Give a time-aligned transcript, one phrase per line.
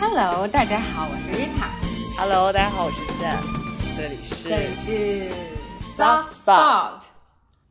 [0.00, 1.68] Hello，大家好，我是 Rita。
[2.18, 3.40] Hello，大家好，我是 Sam，
[3.96, 5.30] 这里是这里是
[5.96, 7.02] Soft Spot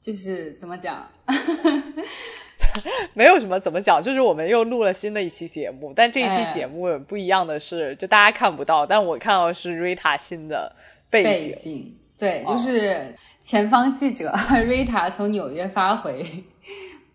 [0.02, 1.08] 就是怎么讲？
[3.14, 10.76] 没有什么怎么讲，就是我们又录了新的一期节目，但这一哎期节目不一样的是，就大家看不到，但我看到的是 Rita 新的
[11.10, 11.98] 背背景。
[12.18, 16.26] 对，哦就是前方记者 Rita 从纽约发回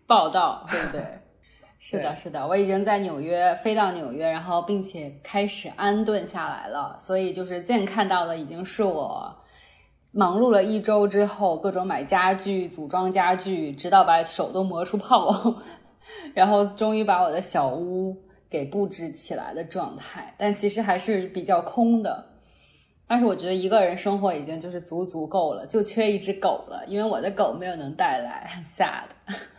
[0.07, 1.20] 报道，对不对？
[1.83, 9.37] 是的，是的，我已经在纽约飞到纽约，然后并且开始安顿下来了，所以就是现在看到的已经是我
[10.11, 15.55] 忙碌了一周之后，各种买家具、组装家具，直到把手都磨出泡，
[16.35, 18.17] 然后终于把我的小屋
[18.49, 22.27] 给布置起来的状态，但其实还是比较空的。
[23.07, 29.05] 但是我觉得一个人生活已经就是足足够了，就缺一只狗了，因为我的狗没有能带来，很 sad。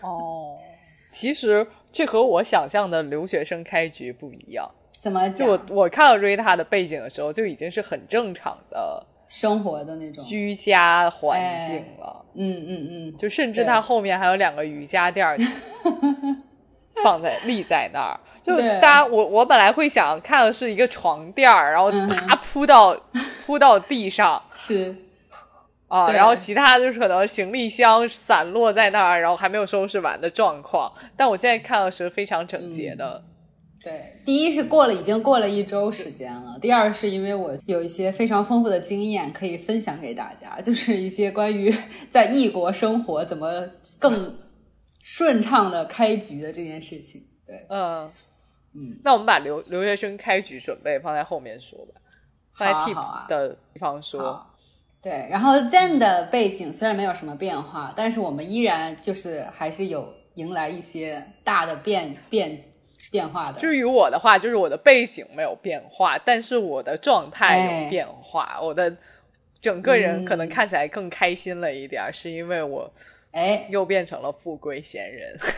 [0.00, 0.58] 哦，
[1.10, 4.70] 其实这和我想象的留学生开局不一样。
[4.92, 5.60] 怎么就我？
[5.70, 10.24] 我看到 Rita 的背景的时候，就已经是很正常的生活的那种。
[10.24, 12.24] 居家环境了。
[12.34, 15.36] 嗯嗯嗯，就甚至对它后面还有两个瑜伽垫儿
[17.02, 18.20] 放在立在那儿。
[18.42, 23.00] 就大家，我我本来会想看的是一个床垫儿，然后啪铺到
[23.46, 24.96] 铺到地上是，
[25.92, 30.94] 啊，然后其他就是可能行李箱散落在那儿，然后还没有收拾完的状况。
[31.18, 33.24] 但我现在看到是非常整洁的。
[33.84, 34.14] 对。
[34.24, 41.74] 第一是过了已经过了一周时间了，第二是因为我有一些非常丰富的经验可以分享给大家，就是一些关于
[42.08, 44.38] 在异国生活怎么更
[45.02, 47.24] 顺畅的开局的这件事情。
[47.46, 48.10] 对，嗯，
[48.72, 52.00] 嗯，那我们把留留学生开局准备放在后面说吧，
[52.54, 54.46] 放在 tip 的地方说。
[55.02, 62.64] 好，对，然后 Zen 的背景虽然没有什么变化，但是我们依然就是还是有迎来一些大的变变
[63.10, 63.60] 变化的。
[63.60, 68.96] 至于我的话，就是我的背景没有变化，但是我的状态哎有变化，我的
[69.60, 72.92] 整个人可能嗯看起来更开心了一点儿，是因为我
[73.32, 75.38] 哎，又变成了富贵闲人。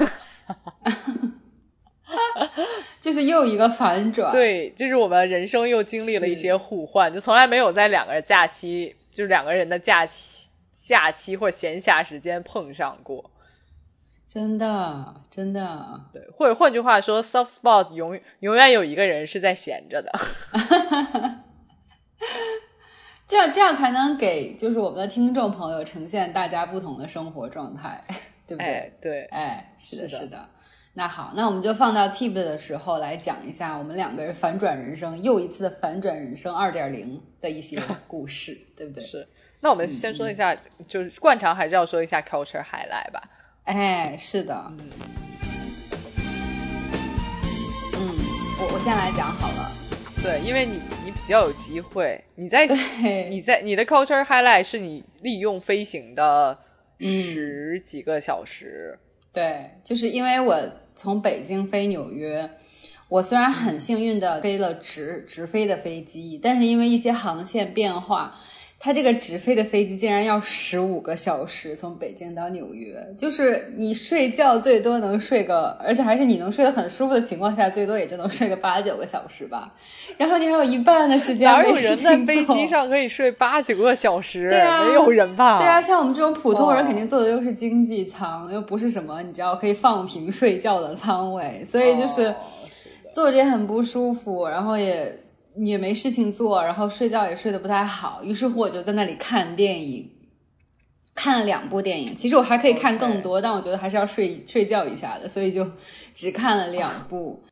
[3.00, 13.30] 就是又一个反转。，对，就是我们人生又经历了一些互换，就从来没有在两个假期，就是两个人的假期、假期或闲暇时间碰上过。
[14.26, 20.12] 真的真的，对，或者换句话说，soft spot 永永远有一个人是在闲着的。
[23.26, 28.02] 这样这样才能给就是我们的听众朋友呈现大家不同的生活状态，
[28.46, 28.72] 对不对？
[28.72, 30.48] 哎，对，哎，是的是的。
[30.96, 39.02] 那好，那我们就放到 tip 的时候来讲一下我们两个人反转人生，又一次的反转人生二点零的一些 故事，对不对？
[39.02, 39.26] 是。
[39.58, 40.56] 那我们先说一下，
[40.86, 43.20] 就是惯常还是要说一下 culture highlight 吧。
[43.64, 44.70] 哎，是的。
[44.76, 44.90] 嗯，
[48.60, 49.72] 我我先来讲好了。
[50.22, 52.68] 对，因为你你比较有机会，你在，
[53.28, 56.58] 你在你的 culture highlight 是你利用飞行的
[57.00, 59.00] 嗯十几个小时。
[59.34, 62.50] 对，就是因为我从北京飞纽约，
[63.08, 68.38] 我虽然很幸运的飞了直直飞的飞机，但是因为一些航线变化，
[68.80, 79.72] 它这个直飞的飞机竟然要十五个小时从北京到纽约，就是你睡觉最多能睡个，而且还是你能睡得很舒服的情况下，最多也就能睡个八九个小时吧。
[80.18, 84.50] 然后你还有一半的时间哪有人在飞机上可以睡八九个小时？
[84.50, 85.56] 对啊没有人吧？
[85.56, 92.34] 对啊，像我们这种普通人哦肯定坐的又是经济舱，又不是什么你知道可以放平睡觉的舱位，所以就是
[93.14, 95.20] 坐着也很不舒服，然后也
[95.56, 100.10] 也没事情做，然后睡觉也睡得不太好，于是乎我就在那里看电影。
[101.16, 105.70] 看了两部电影，其实我还可以看更多但我觉得还是要睡睡觉一下的，所以就
[106.12, 107.44] 只看了两部。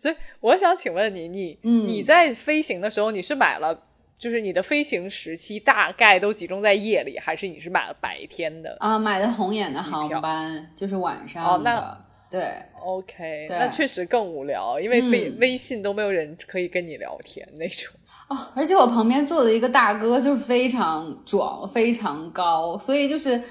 [0.00, 3.82] 所以我想请问你，你、嗯你在飞行的时候，你是买了，
[4.16, 12.04] 就是你的飞行时期大概都集中在夜里，还是你是买了白天的、啊，买的红眼的航班就是晚上哦的，那
[12.34, 12.42] 对
[12.82, 17.94] ，o k 对那确实更无聊，因为微、嗯微信都没有人可以跟你聊天那种。
[18.28, 23.42] 哦，而且我旁边坐的一个大哥就是非常壮，非常高，所以就是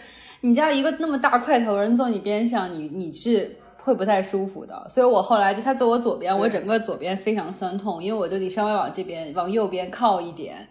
[0.42, 4.88] 你知道一个那么大块头人坐你边上，你你是会不太舒服的。
[4.90, 10.68] 所以我后来就他坐我左边，我整个左边非常酸痛，因为我就得稍微往这边往右边靠一点，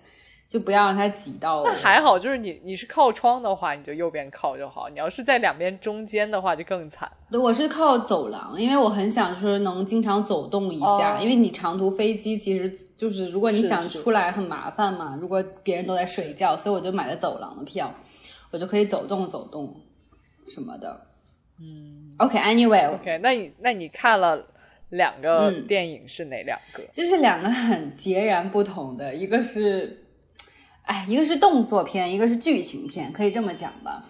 [0.53, 1.65] 就不要让它挤到我。
[1.65, 7.13] 那还好，就是你你是靠窗的话，你就右边靠就好；你要是在两边中间的话，就更惨。
[7.31, 17.95] 对，我是靠走廊，因为我很想说能经常走动一下，哦因为你长途飞机其实就是如果你想出来很麻烦嘛，如果别人都在睡觉，所以我就买了走廊的票，
[18.51, 19.81] 我就可以走动走动
[20.47, 21.07] 什么的。
[21.59, 24.45] 嗯 OK，Anyway，、，OK，那你那你看了
[24.91, 26.83] 两个电影是哪两个？
[26.93, 30.02] 就是两个很截然不同的，一个是，
[30.83, 34.05] 哎，一个是动作片，一个是剧情片，可以这么讲吧。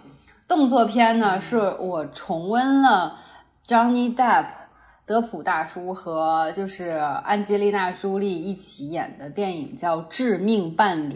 [0.49, 3.19] 动作片呢，是我重温了
[3.67, 4.47] Johnny Depp
[5.07, 11.15] 德普大叔和就是安吉丽娜朱莉一起演的电影，叫《致命伴侣》。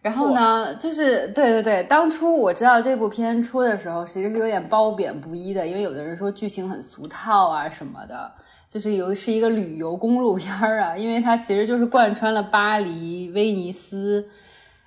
[0.00, 8.32] 然后呢，就是对对对，当初我知道这部片出的时候，其实是有点褒贬不一的，因为有的人说剧情很俗套啊什么的，
[8.68, 14.28] 就是有是一个旅游公路片啊，因为它其实就是贯穿了巴黎、威尼斯，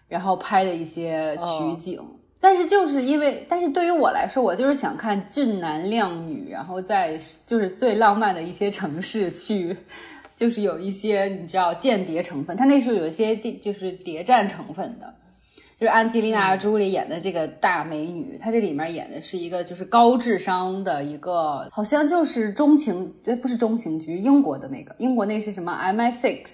[0.08, 2.02] 然后拍的一些取景。
[2.40, 9.78] 但是就是因为，但是对于我来说，我就是想看俊男靓女，然后在就是最浪漫的一些城市去。
[10.34, 15.14] 就是有一些你知道间谍成分，它那时候有一些谍就是谍战成分的，
[15.82, 26.46] 就是安吉丽娜朱莉演的这个大美女，她这里面演的是一个就是高智商的一个，好像就是中情，哎不是中情局，英国的那个，英国那是什么 MI6，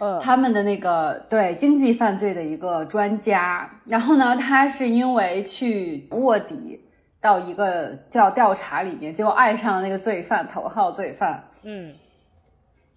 [0.00, 6.80] 呃，他们的那个对经济犯罪的一个专家，然后呢，他是因为去卧底
[7.20, 11.92] 到一个叫调查里面，结果爱上了那个罪犯头号罪犯，嗯。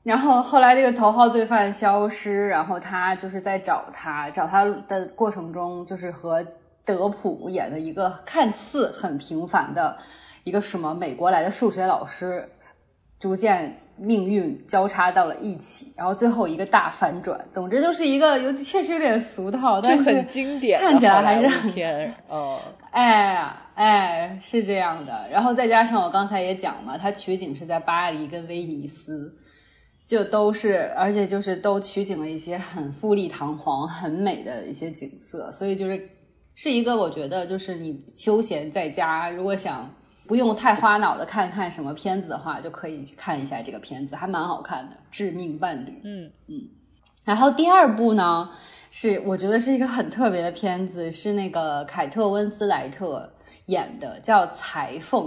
[0.05, 6.45] 然后后来这个头号罪犯消失，然后他就是在找他，找他的过程中，就是和
[6.85, 9.97] 德普演的一个看似很平凡的
[10.43, 12.49] 一个什么美国来的数学老师，
[13.19, 17.47] 逐渐命运交叉到了一起，然后最后一个大反转。
[17.49, 22.13] 总之就是一个有确实有点俗套，但是很经典，看起来还是很甜。
[22.29, 22.59] 哦，
[22.91, 25.27] 哎哎，是这样的。
[25.31, 29.39] 然后再加上我刚才也讲嘛，它取景是在巴黎跟威尼斯。
[30.05, 36.09] 就都是，而且就是都取景了一些很富丽堂皇、 很美的一些景色，所以就是
[36.53, 39.95] 是一个我觉得就是你休闲在家，如果想
[40.27, 45.91] 不用太花脑的看看什么片子的话，就可以看一下这个片子，还蛮好看的，《致命伴侣》。
[46.03, 46.69] 嗯嗯。
[47.23, 48.51] 然后第二部呢，
[48.91, 53.33] 是我觉得是一个很特别的片子，是那个凯特温斯莱特
[53.65, 55.23] 演的，叫《裁缝》。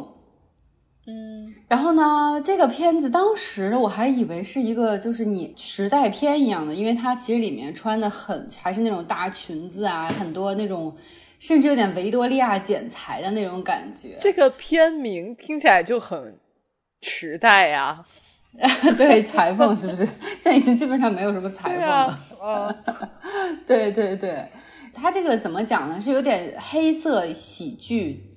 [1.11, 10.99] 嗯，然后呢，这个片子当时我还以为是一个就是你时代片一样的，因为它其实里面穿的很还是那种大裙子啊，很多那种
[11.39, 14.19] 甚至有点维多利亚剪裁的那种感觉。
[14.21, 16.37] 这个片名听起来就很
[17.01, 18.05] 时代呀。
[18.99, 20.05] 对，裁缝是不是？
[20.05, 22.19] 现在已经基本上没有什么裁缝了。
[22.39, 22.77] 啊。
[23.67, 24.49] 对对对，
[24.93, 26.03] 它这个怎么讲呢？
[26.03, 28.28] 是有点黑色喜剧。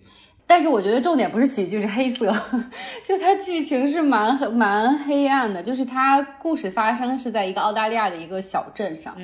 [0.52, 2.36] 但是我觉得重点不是喜剧，是黑色。
[3.08, 9.16] 就它剧情是蛮蛮黑暗的，就是它故事发生是在一个澳大利亚的一个小镇上，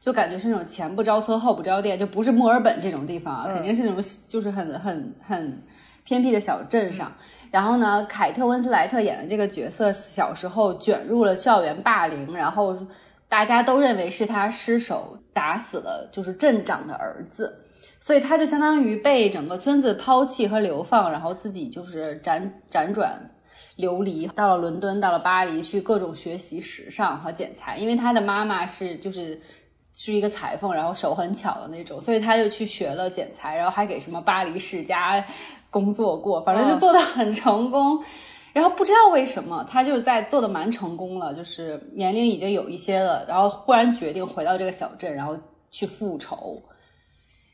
[0.00, 5.62] 就感觉是那种前不着村后不着店，就不是墨尔本这种地方啊，肯定是那种就是很很很
[6.04, 7.12] 偏僻的小镇上。
[7.50, 12.76] 然后呢，凯特温斯莱特演的这个角色小时候卷入了校园霸凌，然后
[13.30, 17.62] 大家都认为是他失手打死了就是镇长的儿子。
[18.06, 23.34] 所以他就相当于被整个村子抛弃和流放，然后自己就是辗辗转
[23.74, 27.78] 流离，到了伦敦，到了巴黎去各种学习时尚和剪裁。
[27.78, 29.40] 因为他的妈妈是就是
[29.92, 35.24] 是一个裁缝，然后手很巧的那种，所以他就去学了剪裁，然后还给什么巴黎世家
[35.70, 38.04] 工作过，反正就做的很成功。
[38.54, 45.38] 然后不知道为什么他就是在做的蛮成功了，就是年龄已经有一些了，然后忽然决定回到这个小镇，然后
[45.72, 46.62] 去复仇。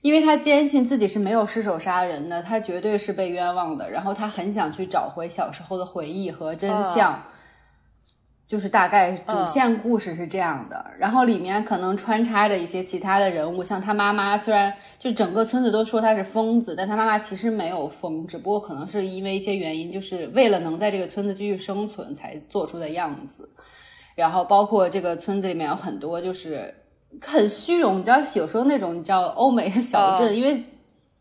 [0.02, 3.88] 因为他坚信自己是没有失手杀人的，他绝对是被冤枉的。
[3.88, 7.23] 然后他很想去找回小时候的回忆和真相，
[8.49, 10.90] 就是大概主线故事是这样的。
[10.99, 23.50] 然后里面可能穿插着一些其他的人物，像他妈妈，虽然就整个村子都说他是疯子，但他妈妈其实没有疯，只不过可能是因为一些原因，就是为了能在这个村子继续生存才做出的样子。
[24.16, 26.81] 然后包括这个村子里面有很多就是。
[27.21, 30.64] 很虚荣，你知道有时候那种你知道欧美的小镇，因为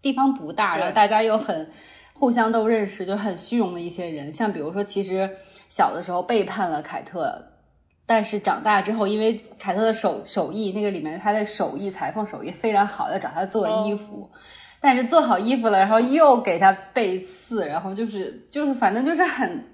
[0.02, 1.72] 地方不大，然后大家又很
[2.14, 4.34] 互相都认识，就很虚荣的一些人。
[4.34, 5.38] 像比如说，其实
[5.70, 7.46] 小的时候背叛了凯特，
[8.06, 14.32] 但是长大之后，因为凯特的手手艺那个里面他的手艺裁缝手艺非常好，要找他做衣服，
[14.80, 19.68] 但是做好衣服了，然后又给他背刺，然后就是就是反正就是很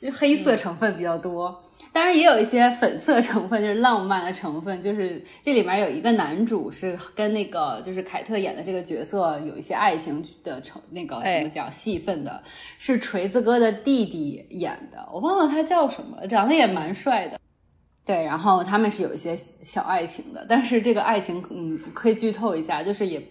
[0.00, 1.62] 就黑色成分比较多。
[1.92, 12.42] 当然也有一些粉色成分，就是浪漫的成分，就是这里面有一个男主是跟那个就是凯特演的这个角色有一些爱情的成那个怎么讲戏份的，
[12.78, 17.38] 是锤子哥的弟弟演的，我忘了他叫什么，长得也蛮帅的。
[18.06, 23.28] 对，然后他们是有一些小爱情的，但是这个爱情嗯可以剧透一下，就是也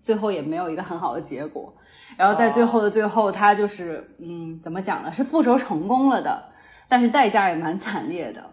[0.00, 1.74] 最后也没有一个很好的结果。
[2.16, 5.12] 然后在最后的最后，他就是嗯怎么讲呢？
[5.12, 6.49] 是复仇成功了的。
[6.90, 8.50] 但是代价也蛮惨烈的。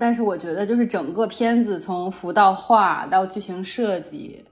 [0.00, 4.46] 但是我觉得就是整个片子从服到画到剧情设计，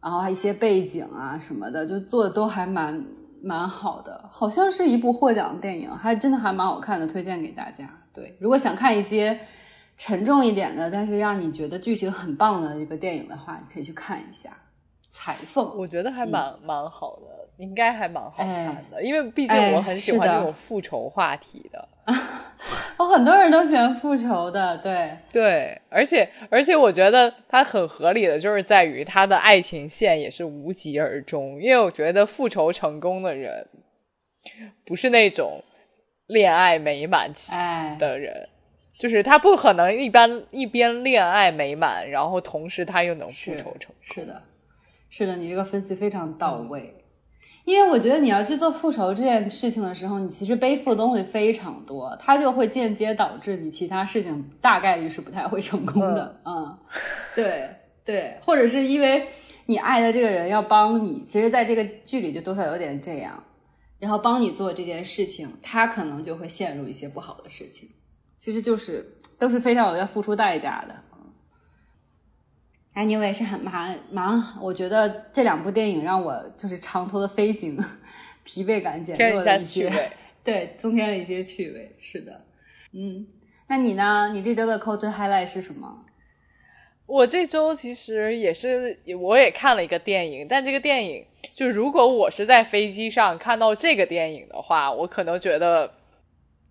[0.00, 3.04] 然后还一些背景啊什么的，就做的都还蛮
[3.42, 7.90] 蛮好的，好像是一部获奖电影，还真的还蛮好看的，推荐给大家。
[8.14, 9.40] 对，如果想看一些
[9.96, 14.50] 沉重一点的，但是让你觉得剧情很棒的一个电影的话，你可以去看一下
[15.18, 15.64] 《裁缝》。
[15.76, 21.88] 我觉得还蛮蛮好的，应该还蛮好看的，因为毕竟哎我很喜欢这种复仇话题的。
[22.96, 33.68] 哦，很多人都喜欢复仇的，对，对，而且而且我觉得它很合理的就是在于他的爱情线也是无疾而终，因为我觉得复仇成功的人
[34.86, 35.62] 不是那种
[36.26, 37.52] 恋爱美满期，
[37.98, 38.48] 的人，
[38.98, 43.96] 就是他不可能一般一边恋爱美满，然后同时他又能复仇成功。
[44.00, 44.42] 是的，
[45.10, 46.94] 是的，你这个分析非常到位。
[47.64, 56.40] 因为我觉得你要去做复仇这件事情的时候，你其实背负的东西非常多，它就会间接导致你其他事情大概率是不太会成功的。
[56.46, 56.78] 嗯，
[57.34, 59.28] 对对，或者是因为
[59.66, 63.44] 你爱的这个人要帮你，其实在这个剧里就多少有点这样，
[63.98, 67.90] 然后帮你做这件事情，他可能就会陷入一些不好的事情，
[68.38, 71.02] 其实就是都是非常有要付出代价的。
[72.98, 77.78] Anyway 是很蛮蛮，我觉得这两部电影让我就是长途的飞行
[78.42, 79.88] 疲惫感减弱了一些。
[80.42, 81.94] 对，增添了一些趣味。
[82.00, 82.44] 是的，
[82.92, 83.28] 嗯，
[83.68, 84.30] 那你呢？
[84.32, 86.04] 你这周的 culture highlight 是什么？
[87.06, 95.92] 我这周其实也是，我也看了一个电影，但这个电影就如果我是在飞机上看到这个电影的话，我可能觉得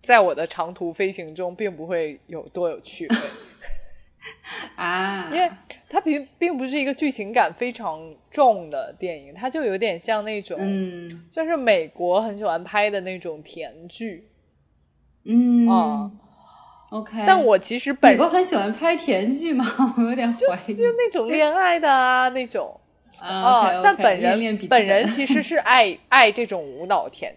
[0.02, 3.16] 在我的长途飞行中并不会有多有趣味，
[4.76, 5.50] 啊，因为
[5.90, 14.28] 它并并不是一个剧情感非常重的电影，它就有点像那种，嗯就是美国很喜欢拍的那种甜剧
[15.24, 16.10] 嗯啊。
[16.90, 19.64] OK，但我其实美本国很喜欢拍甜剧吗？
[19.98, 20.74] 我有点怀疑。
[20.74, 22.80] 就那种恋爱的啊那种。
[23.18, 27.34] 啊但本人本人其实是爱 爱这种无脑甜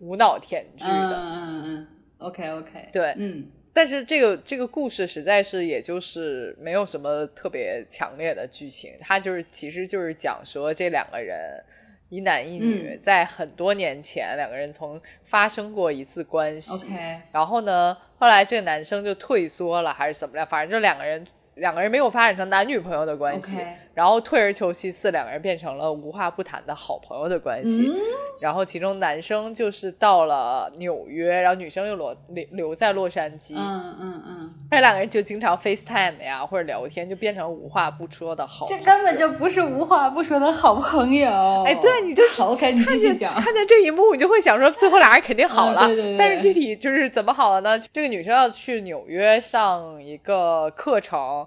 [0.00, 1.86] 无脑甜剧嗯的，嗯嗯嗯
[2.18, 11.64] ，OK OK，对嗯但是这个这个故事实在是也就是没有什么特别强烈的剧情，它就是其实就是讲说这两个人
[12.10, 13.00] 一男一女嗯。
[13.02, 27.88] 在很多年前两个人曾发生过一次关系，OK，然后呢，后来这个男生就退缩了还是怎么样，反正就两个人两个人没有发展成男女朋友的关系 OK 然后退而求其次，两个人变成了无话不谈的好朋友的关系。
[27.88, 27.96] 嗯
[28.42, 38.66] 然后其中男生就是到了纽约，然后女生又留留留在洛杉矶，嗯嗯嗯，那两个人就经常 FaceTime 呀或者聊天，就变成无话不说的好。
[38.66, 41.30] 这根本就不是无话不说的好朋友。
[41.64, 43.32] 哎，对，你就好 OK，你继看见续讲。
[43.32, 45.82] 看见这一幕，你就会想说，最后俩人肯定好了。
[45.82, 47.78] 嗯对对对但是具体就是怎么好了呢？
[47.92, 51.46] 这个女生要去纽约上一个课程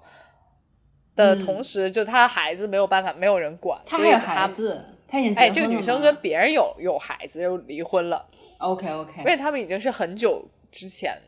[1.15, 1.45] 的嗯。
[1.45, 4.47] 同时，就他孩子没有办法，没有人管，他还有孩。
[4.47, 11.21] 子，他已经结哎，这个女生跟别人有有孩子，又离婚了，OK OK，因为他们已经是很久之前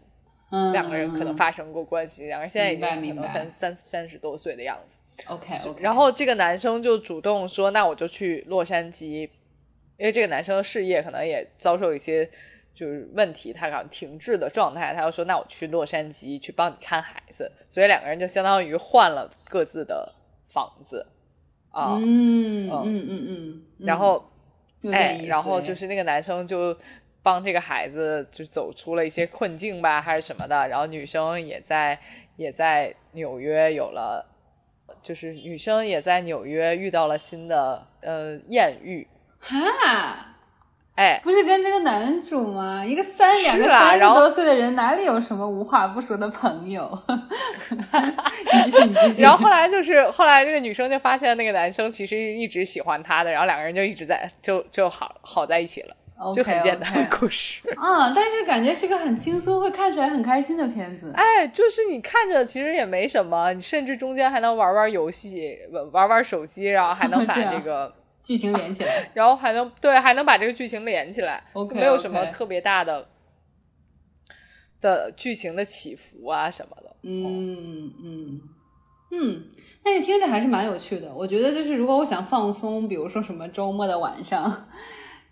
[0.52, 5.00] 嗯，两个人可能发生过关系，两个人现在已经可能三三三十多岁的样子。
[5.26, 9.30] OK OK，然后这个男生就主动说，那我就去洛杉矶，
[9.98, 12.30] 因为这个男生的事业可能也遭受一些
[12.78, 20.14] 就是问题，他可能停滞的状态，他就说，那我去洛杉矶去帮你看孩子，所以两个人就相当于换了各自的
[20.48, 21.08] 房子
[21.72, 24.30] 啊，嗯嗯嗯嗯然后
[24.94, 26.78] 哎然后哎就是那个男生就
[27.24, 30.68] 帮这个孩子就走出了一些困境吧，还是什么的。
[30.68, 32.00] 然后女生也在
[32.36, 34.28] 也在纽约有了，
[35.02, 39.08] 就是女生也在纽约遇到了新的呃艳遇，
[39.40, 40.37] 哈。
[40.98, 42.84] 哎，不是跟这个男主吗？
[42.84, 47.00] 一个三两个三十多岁的人，哪里有什么无话不说的朋友？
[47.70, 49.22] 你继续，你继续。
[49.22, 55.96] 然后后来就是后来这个女生就发现那个男生其实一直喜欢她的，然后两个人就一直在就就好好在一起了
[56.36, 57.62] 就很简单的故事。
[57.78, 61.14] 啊，但是感觉是个很轻松，会看起来很开心的片子。
[61.14, 67.94] 哎，就是你看着其实也没什么，你甚至中间还能玩玩游戏，玩玩玩手机，然后还能把 这个，
[68.28, 69.10] 剧情连起来。
[69.16, 73.08] 然后还能对，还能把这个剧情连起来没有什么特别大的
[74.82, 76.96] 的剧情的起伏啊什么的。
[77.04, 78.42] 嗯嗯
[79.10, 79.48] 嗯，
[79.84, 81.14] 但是听着还是蛮有趣的。
[81.14, 84.68] 我觉得就是如果我想放松，比如说什么周末的晚上，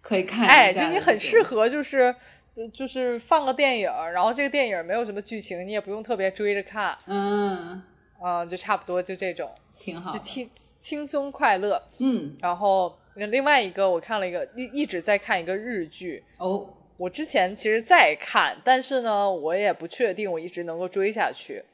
[0.01, 2.15] 可以看一下哎，就你很适合就是。
[2.57, 7.83] 呃就是放个电影，然后这个电影没有什么剧情，你也不用特别追着看，嗯，
[8.23, 10.12] 嗯、就差不多就这种，挺好。
[10.12, 11.82] 就轻轻松快乐。
[11.98, 16.67] 嗯然后另外一个我看了一个一一直在看一个日剧，哦
[16.98, 21.65] 我之前其实在看，但是呢，我也不确定我一直能够追下去，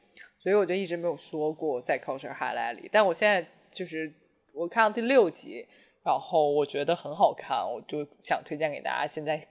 [0.42, 2.88] 所以我就一直没有说过在 Culture Highlight 里。
[2.90, 4.12] 但我现在就是
[4.52, 5.66] 我看到第六集，
[6.04, 9.46] 然后我觉得很好看，我就想推荐给大家现在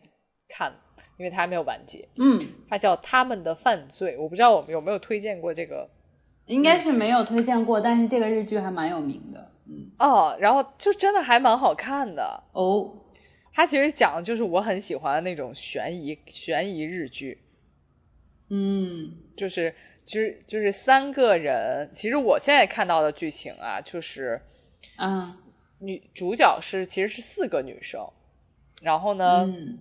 [0.50, 0.74] 看，
[1.18, 2.10] 因为它还没有完结。
[2.18, 5.90] 嗯，它叫《他们的犯罪》，我不知道我们有没有推荐过这个。
[6.52, 9.52] 应该是没有推荐过，但是这个日剧还蛮有名的。
[9.66, 12.44] 嗯，哦，然后就真的还蛮好看的。
[12.52, 12.98] 哦，
[13.54, 17.42] 它其实讲的就是我很喜欢的那种悬疑悬疑日剧，
[18.50, 24.42] 嗯，就是就是就是三个人，其实我现在看到的剧情啊，就是
[24.98, 25.40] 啊，
[25.80, 28.10] 女主角是其实是四个女生，
[28.82, 29.80] 然后呢，嗯。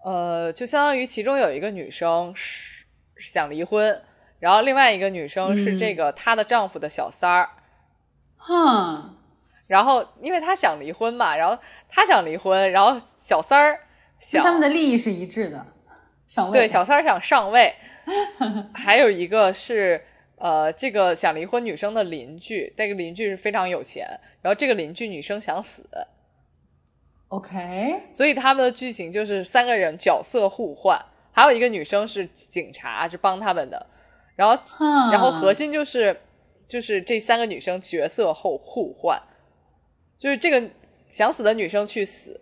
[0.00, 4.00] 呃，就相当于其中有一个女生是想离婚，
[4.40, 7.50] 然后另外一个女生是这个她的丈夫的小三儿，
[8.36, 9.16] 哼，
[9.66, 13.80] 然后因为她想离婚嘛，然后她想离婚，然后小三儿
[14.20, 15.66] 想他们的利益是一致的，
[16.28, 16.52] 上位。
[16.52, 17.74] 对，小三儿想上位，
[18.74, 20.04] 还有一个是
[20.36, 25.84] 呃，这个想离婚女生的邻居，这个邻居是非常有钱，然后这个邻居女生想死
[27.28, 33.86] ，OK，所以他们的剧情就是三个人角色互换，还有一个女生是警察，是帮他们的，
[34.38, 34.62] 然后，
[35.10, 36.20] 然后核心就是
[36.68, 39.22] 就是这三个女生角色后互换，
[40.16, 40.70] 就是这个
[41.10, 42.40] 想死的女生去死，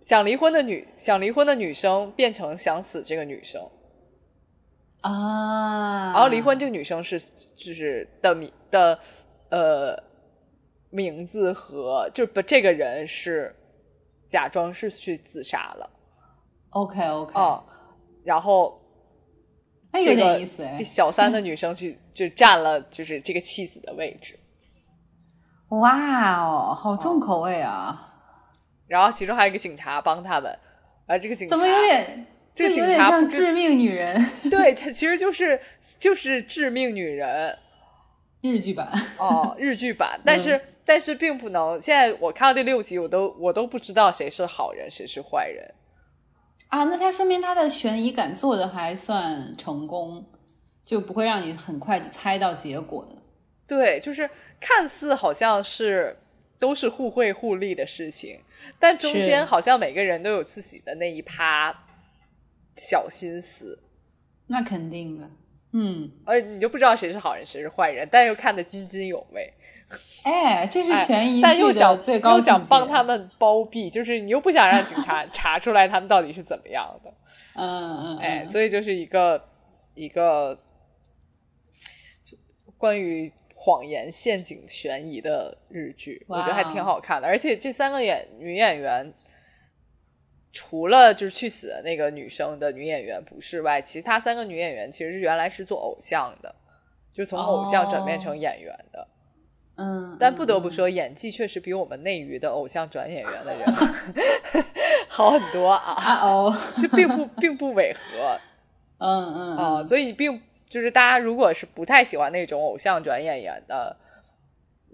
[0.00, 3.68] 想离婚的女想离婚的女生变成想死这个女生。
[5.00, 9.00] 啊，然后离婚这个女生是就是的名的
[9.48, 10.04] 呃
[10.88, 13.56] 名字和就不这个人是
[14.28, 15.90] 假装是去自杀了。
[16.70, 17.64] OK OK，哦，
[18.22, 18.79] 然后
[19.92, 24.38] 那有这个点意思哎，小三的 女生去就占了就是这个妻子的位置，
[25.68, 28.14] 哇哦，好重口味啊，
[28.86, 30.58] 然后其中还有一个警察帮他们，
[31.06, 35.60] 啊这个警察怎么有点，这个有点警察像致命女人 对，它其实就是
[35.98, 37.58] 就是致命女人。
[38.42, 41.78] 日剧版，哦，日剧版，但是、但是并不能。
[41.82, 45.74] 现在我看到第六集，我都我都不知道谁是好人，谁是坏人。
[46.70, 50.26] 啊，那他说明他的悬疑感做的还算成功，
[50.84, 53.16] 就不会让你很快就猜到结果的。
[53.66, 54.30] 对，就是
[54.60, 56.16] 看似好像是
[56.60, 58.40] 都是互惠互利的事情，
[58.78, 61.84] 但中间好像每个人都有自己的那一趴
[62.76, 63.80] 小心思，
[64.46, 65.30] 那肯定的，
[65.72, 69.54] 嗯，而你就不知道谁是好人，谁是坏人，但又看得津津有味。
[70.22, 72.36] 哎，这是哎悬疑剧的但又想最高。
[72.38, 77.14] 又想帮他们包庇，就是你又不想让警察 查出来他们到底是怎么样的。
[77.54, 79.44] 嗯嗯，哎，嗯所以就是一个
[79.94, 80.58] 一个
[82.78, 87.28] 关于谎言、陷阱、悬疑的日剧，我觉得还挺好看的。
[87.28, 89.12] 而且这三个演女演员，
[90.52, 96.54] 除了就是去死的那个女生的女演员不是外，其他三个女演员其实是原来是做偶像的，
[97.12, 99.08] 就从偶像转变成演员的。
[99.76, 103.74] 嗯，但不得不嗯，说，演技确实比我们内娱的偶像转演员的人
[105.08, 108.38] 好很多啊， 啊哦， 这并不并不违和。
[108.98, 113.96] 嗯嗯啊、嗯，所以并就是大家如果是不太喜欢那种偶像转演员的，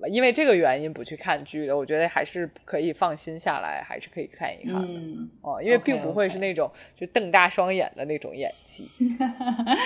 [0.09, 4.87] 因为这个原因不去看剧的，我觉得还是可以放心下来，还是可以看一看的。
[4.89, 8.89] 嗯哦、因为并不会是那种就瞪大双眼的那种演技。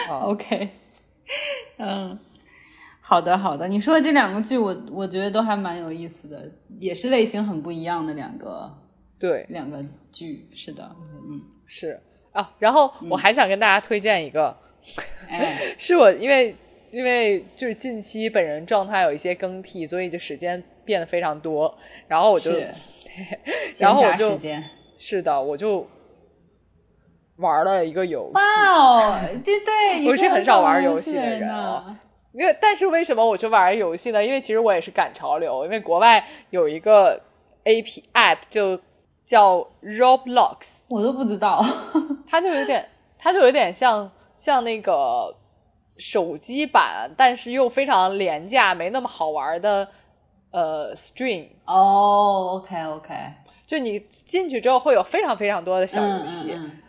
[0.09, 0.69] 啊，OK，
[1.79, 2.19] 嗯，
[3.11, 8.73] 好的好的，你说的这两个剧我我觉得都还蛮有意思的，也是类型很不一样的两个
[9.19, 10.95] 对，两个剧，是的，
[11.29, 11.99] 嗯，是
[12.31, 12.53] 啊。
[12.61, 14.57] 然后我还想跟大家推荐一个，
[15.29, 16.55] 哎， 是我因为
[16.93, 22.69] 因为就是近期本人状态有一些更替，所以就时间变得非常多，然后我就，是
[23.81, 24.63] 然后我就时间。
[24.95, 25.89] 是的，我就
[27.35, 28.35] 玩了一个游戏。
[28.35, 28.43] 哇
[28.73, 31.51] 哦， 这对，你我是很少玩游游戏的人。
[32.33, 34.25] 因为但是为什么我去玩游戏呢？
[34.25, 37.23] 因为其实我也是赶潮流，因为国外有一个
[37.65, 38.81] A P App 就
[39.25, 41.65] 叫 Roblox，我都不知道。
[42.29, 42.89] 它就有点，
[43.19, 45.37] 它就有点像像那个
[45.99, 49.89] 手机版，但是又非常廉价，没那么好玩的
[50.53, 51.49] 呃 Stream。
[51.67, 53.15] 哦，OK OK，
[53.67, 56.83] 就你进去之后会有非常非常多的小游戏，嗯嗯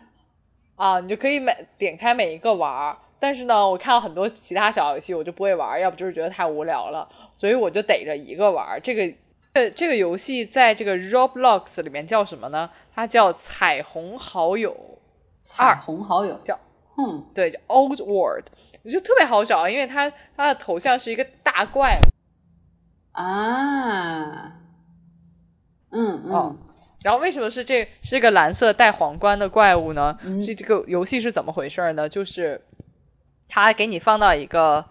[0.76, 2.98] 啊，你就可以每点开每一个玩儿。
[3.22, 8.80] 但是呢，我看到很多其他小游戏，我就不会玩儿，要不就是觉得太无聊了，所以我就逮着一个玩儿。
[8.80, 9.14] 这个
[9.52, 12.70] 呃这个游戏在这个 Roblox 里面叫什么呢？
[12.96, 14.98] 它叫彩虹好友，
[15.44, 16.58] 彩虹好友叫
[16.98, 18.46] 嗯，对，叫 Old World，
[18.90, 22.00] 就特别好找，因为它它的头像是一个大怪，
[23.12, 24.54] 啊，
[25.92, 26.56] 嗯嗯，哦
[27.04, 30.18] 然后为什么是这是个蓝色带皇冠的怪物呢？
[30.22, 32.08] 嗯是这个游戏是怎么回事呢？
[32.08, 32.62] 就是
[33.54, 34.86] 它给你放到一个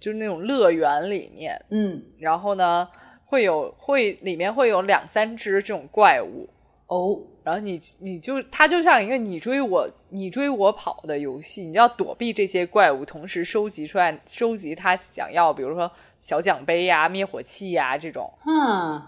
[0.00, 2.88] 就是那种乐园里面，嗯，然后呢
[3.24, 6.48] 会有会里面会有两三只这种怪物，
[6.88, 19.02] 哦，然后你你就它就像一个你追我你追我跑的游戏，你要躲避这些怪物，同时收集出来收集他想要，比如说小奖杯呀、灭火器呀这种嗯，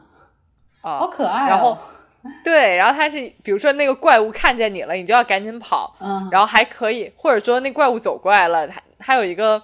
[0.80, 1.48] 啊，好可爱、哦。
[1.48, 1.78] 然后
[2.44, 9.62] 对，然后它是比如说那个怪物看见你了，你就要赶紧跑，嗯，然后还可以或者说那怪物走过来了，它它有一个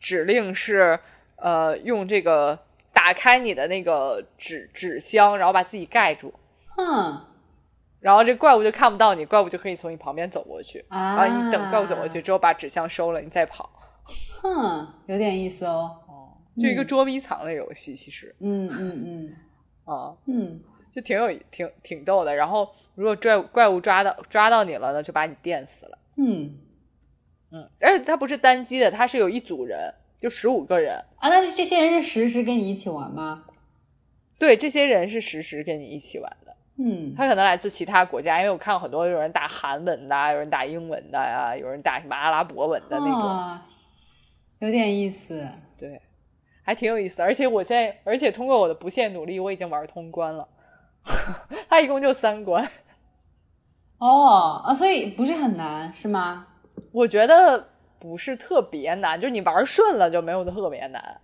[0.00, 1.00] 指令是
[1.36, 2.58] 呃用这个
[2.92, 6.32] 打开你的那个纸纸箱，然后把自己盖住。
[6.68, 7.26] 哼。
[8.00, 13.68] 然后这怪物就看不到你，怪物就可以从你旁边走过去，啊，然后你等怪物走过去之后把纸箱收了，你再跑。
[14.40, 15.98] 哼，有点意思哦。
[16.08, 18.34] 哦，就一个捉迷藏的游戏，其实。
[18.40, 19.36] 嗯嗯
[19.84, 20.60] 啊，嗯嗯，
[20.92, 22.34] 就挺有挺挺逗的。
[22.34, 25.98] 然后如果怪怪物抓到抓到你了呢，就把你电死了。
[26.16, 26.58] 嗯
[27.52, 31.04] 嗯，而且它不是单机的，它是有一组人，就十五个人。
[31.16, 33.44] 啊，那这些人是实时跟你一起玩吗？
[34.38, 36.56] 对，这些人是实时跟你一起玩的。
[36.76, 43.20] 嗯，他可能来自其他国家，因为我看过很多有人打韩文的啊，有人打英文的呀、有人打什么阿拉伯文的那种。
[43.20, 43.66] 啊，
[44.60, 45.46] 有点意思。
[45.76, 46.00] 对，
[46.62, 47.24] 还挺有意思的。
[47.24, 50.48] 而且我现在，而且通过我的不懈努力，我已经玩通关了。
[51.68, 52.70] 它一共就三关，
[53.98, 56.46] 哦啊，所以不是很难是吗？
[56.92, 61.20] 我觉得不是特别难，就是你玩顺了就没有特别难。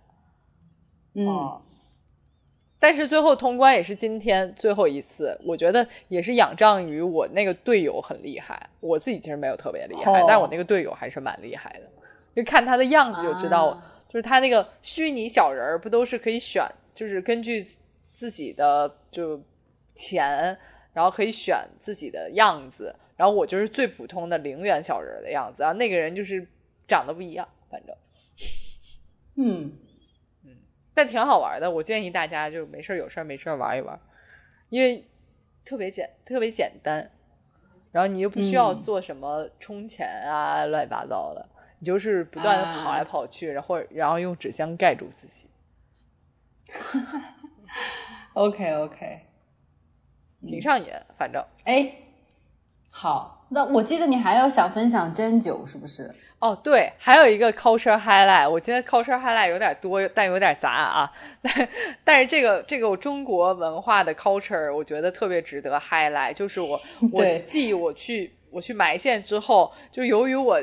[1.13, 1.61] 嗯啊
[2.79, 11.89] 但是最后通关也是今天最后一次，我觉得也是仰仗于我那个队友很厉害，我自己其实没有特别厉害，哦但我那个队友还是蛮厉害的，
[12.35, 17.65] 就看他的样子就知道，啊就是他那个虚拟小人儿不都是可以选，就是根据
[18.11, 19.41] 自己的就
[19.97, 20.57] 钱，
[20.93, 26.47] 然后可以选自己的样子，然后我就是最普通的零元小人的样子，然后那个人就是
[26.87, 27.95] 长得不一样，反正。
[29.35, 29.73] 嗯。
[30.45, 30.57] 嗯
[30.93, 33.99] 但挺好玩的，我建议大家就是没事有事没事玩一玩，
[34.69, 35.05] 因为
[35.63, 37.11] 特别简特别简单，
[37.91, 38.81] 然后你又不需要嗯。
[38.81, 45.47] 做什么充钱啊、乱七八糟的，你就是不断的跑来啊跑去，然后然后用纸箱盖住自己，，
[48.33, 49.21] OK OK，
[50.45, 51.43] 挺上瘾，反正。
[51.63, 51.93] 哎，
[52.91, 56.13] 好，那我记得你还有想分享针灸是不是？
[56.39, 61.11] 哦，对，还有一个 culture highlight，我今天 culture highlight 有点多，但有点杂啊。
[61.41, 61.69] 但
[62.03, 66.79] 但是这个这个中国文化的 culture，我觉得特别值得 highlight，就是我
[67.11, 70.61] 我对记我去我去埋线之后，就由于我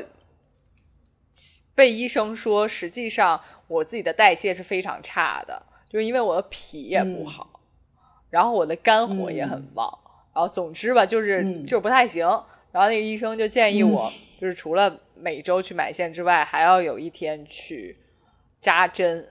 [1.75, 7.49] 被医生说，实际上我自己的代谢是非常差的，就是因为我的脾也不嗯好，
[8.35, 9.97] 然后我的肝火也很旺，
[10.33, 12.27] 然后总之吧，就是、嗯就不太行。
[12.73, 17.97] 然后那个医生就建议我，就是除了每周去买线之外，还要有一天去
[18.61, 19.29] 扎针。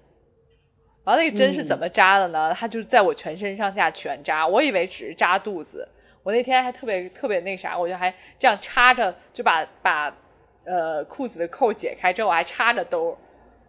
[1.05, 2.55] 然后那个针是怎么扎的呢？
[2.55, 5.87] 它就在我全身上下全扎，我以为只是扎肚子。
[6.23, 10.17] 我那天还特别特别那啥，我就还这样插着，就把把
[10.64, 13.17] 呃裤子的扣解开之后，我还插着兜儿。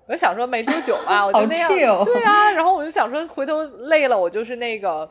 [0.07, 1.69] 我就想说没多久嘛， 我就那样，
[2.05, 2.51] 对啊。
[2.53, 5.09] 然后我就想说，回头累了，我就是那个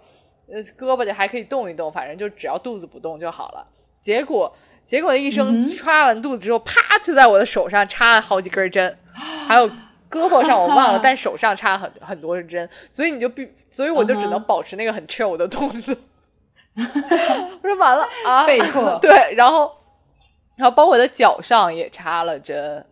[0.49, 3.67] 呃胳膊就还可以动一动，反正就只要肚子不动就好了。
[4.01, 8.99] 结果结果那医生插完肚子之后，啪就在我的手上插了好几根针，
[9.49, 9.69] 还有
[10.11, 15.97] 胳膊上我忘了，但手上插很很多针，所以你就必，所以我就只能保持那个很 chill 的动作。
[16.77, 19.73] 我说完了啊，被迫对，然后
[20.57, 22.85] 然后包括我的脚上也插了针，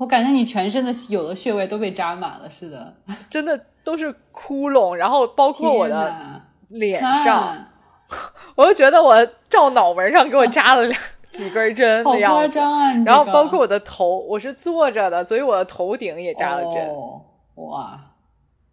[0.00, 2.94] 我感觉你全身的有的穴位都被扎满了似的。
[3.28, 7.66] 真的都是窟窿，然后包括我的脸上，
[8.56, 10.98] 我就觉得我照脑门上给我扎了两
[11.32, 12.58] 几根针好夸的样子。
[12.58, 12.92] 张啊！
[13.04, 16.88] 然后包括我的头，我是坐着的，所以我的头顶也扎了针。
[16.88, 18.00] 哦，哇，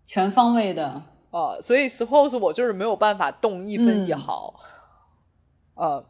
[0.05, 1.01] 全方位的。
[1.31, 4.53] 哦，所以 suppose 我就是没有办法动一分一嗯毫，
[5.75, 6.05] 呃，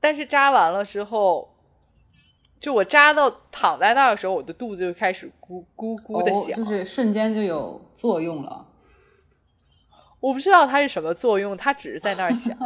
[0.00, 1.48] 但是扎完了之后，
[2.60, 8.66] 就我扎到躺在那儿的时候，我的肚子就开始咕咕咕的哦，响，就是瞬间就有作用了。
[10.20, 12.56] 我不知道它是什么作用，它只是在那儿响，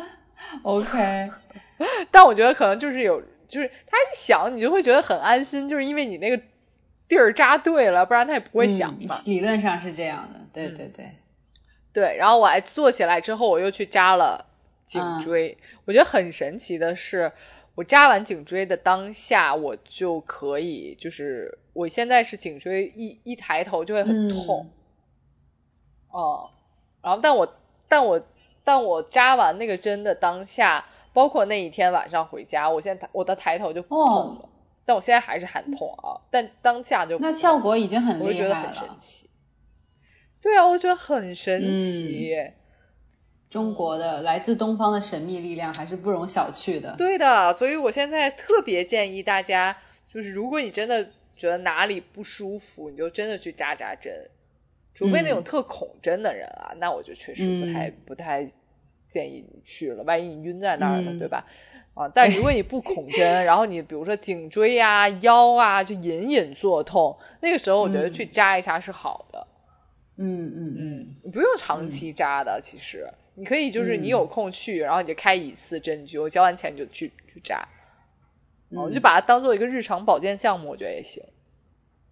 [0.62, 1.30] OK，
[2.10, 6.42] 但我觉得可能就是有，就是它一响，你就会觉得很安心，就是因为你那个
[7.08, 9.08] 地儿扎对了，不然它也不会响嗯。
[9.24, 11.06] 理论上是这样的，对嗯对对。
[11.92, 14.46] 对，然后我还坐起来之后，我又去扎了
[14.86, 15.56] 颈嗯椎。
[15.86, 17.32] 我觉得很神奇的是，
[17.74, 24.70] 我扎完颈椎的当下，我就可以，就是我现在是颈椎一一抬头就会很痛，
[26.12, 26.50] 嗯哦、
[27.02, 27.54] 然后但我
[27.88, 28.22] 但我
[28.64, 34.48] 但我扎完那个针的当下，包括那一天晚上回家，我现在我的抬头就不痛了，
[34.84, 36.20] 但我现在还是很痛啊。
[36.30, 39.30] 但当下就那效果已经很厉害了，我觉得很神奇。
[40.42, 42.34] 对啊，我觉得很神奇。
[43.50, 46.94] 中国的来自东方的神秘力量还是不容小觑的。
[46.96, 49.76] 对的，所以我现在特别建议大家，
[50.14, 54.28] 就是如果你真的觉得哪里不舒服，你就真的去扎扎针。
[54.94, 58.50] 除非那种特恐针的人啊，那我就确实不太不太
[59.08, 61.46] 建议你去了，万一你晕在那儿呢，对吧？
[61.94, 69.46] 啊，但如果你不恐针，然后你比如说颈椎啊、腰啊就隐隐作痛，那个时候我觉得去扎一下是好的。
[70.16, 73.08] 嗯嗯嗯，你不用长期扎的，其实。
[73.40, 77.68] 你可以就是你有空去，然后你就开一次针灸，交完钱你就去去扎，
[78.68, 81.24] 哦，就把它当做一个日常保健项目，我觉得也行。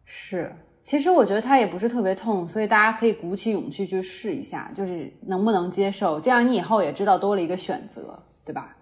[0.06, 8.78] 是，其实我觉得它也不是特别痛，所以大家可以鼓起勇气去试一下，就是能不能接受，这样你以后也知道多了一个选择，对吧？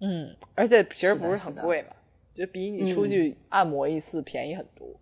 [0.00, 1.88] 嗯，而且其实不是很贵嘛，
[2.32, 4.98] 就比你出去按摩一次便宜很多。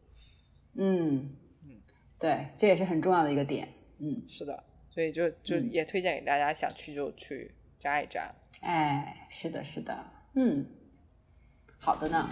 [0.74, 1.30] 嗯
[1.62, 1.76] 嗯，
[2.18, 3.68] 对，这也是很重要的一个点。
[4.00, 4.64] 嗯，是的。
[4.98, 8.34] 所以就就也推荐给大家，想去就去扎一扎。
[8.62, 10.66] 哎，是的，是的，嗯，
[11.78, 12.28] 好的呢。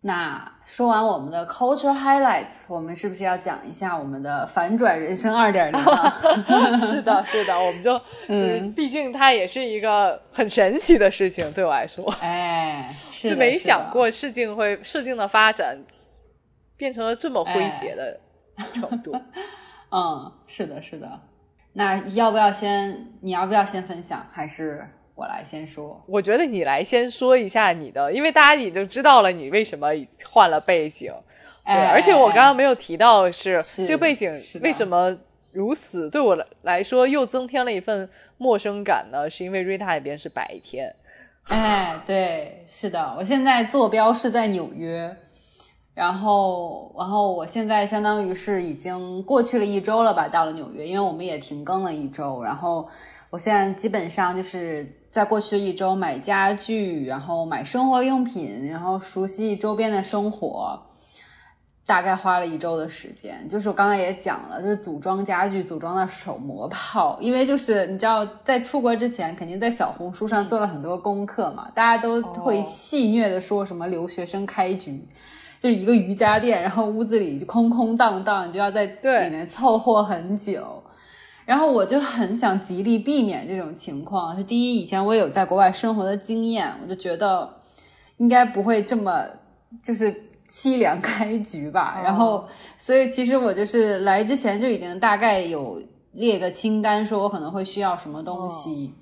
[0.00, 6.10] 那说完我们的 culture highlights，我们是不是要讲一下我们的反转人生二点零了？
[6.80, 7.98] 是的，是的，我们就
[8.28, 12.10] 就是毕竟它也是一个很神奇的事情，对我来说。
[12.20, 15.84] 哎，是就没想过事情会事情的发展
[16.76, 18.20] 变成了这么诙谐的
[18.72, 19.14] 程度。
[19.92, 21.20] 嗯，是的，是的。
[21.72, 23.12] 那要不要先？
[23.20, 24.26] 你要不要先分享？
[24.30, 24.88] 还是？
[25.14, 29.90] 我来先说，我觉得你来先说一下你的，因为大家已经知道了你为什么
[30.24, 31.12] 换了背景，
[31.64, 35.16] 对，而且我刚刚没有提到是这个背景为什么
[35.52, 39.30] 如此对我来来说又增添了一份陌生感呢？
[39.30, 40.96] 是因为瑞塔那边是白天，
[41.44, 45.16] 哎，对，是的，我现在坐标是在纽约，
[45.94, 52.88] 然后然后我现在相当于是已经过去了一周了吧，到了纽约，因为我们也停更了一周，然后
[53.30, 55.00] 我现在基本上就是。
[55.14, 60.86] 在过去的一周买家具，然后买生活用品，然后熟悉周边的生活，
[61.86, 63.48] 大概花了一周的时间。
[63.48, 67.18] 就是我刚才也讲了，就是组装家具，组装的手磨泡。
[67.20, 75.06] 因为就是你知道，在出国之前，肯定在小红书上做了很多功课嘛，大家都会戏谑的说什么留学生开局，
[75.60, 80.82] 就是一个瑜伽垫，然后屋子里就空空荡荡，你就要在里面凑合很久。
[81.46, 84.36] 然后我就很想极力避免这种情况。
[84.36, 87.56] 是第一，以前我有在国外生活的经验，我就觉得
[88.16, 89.26] 应该不会这么
[89.82, 92.00] 就是凄凉开局吧。
[92.02, 98.94] 然后，所以其实我就是来之前就已经大概有列个清单，说我可能会需要什么东西，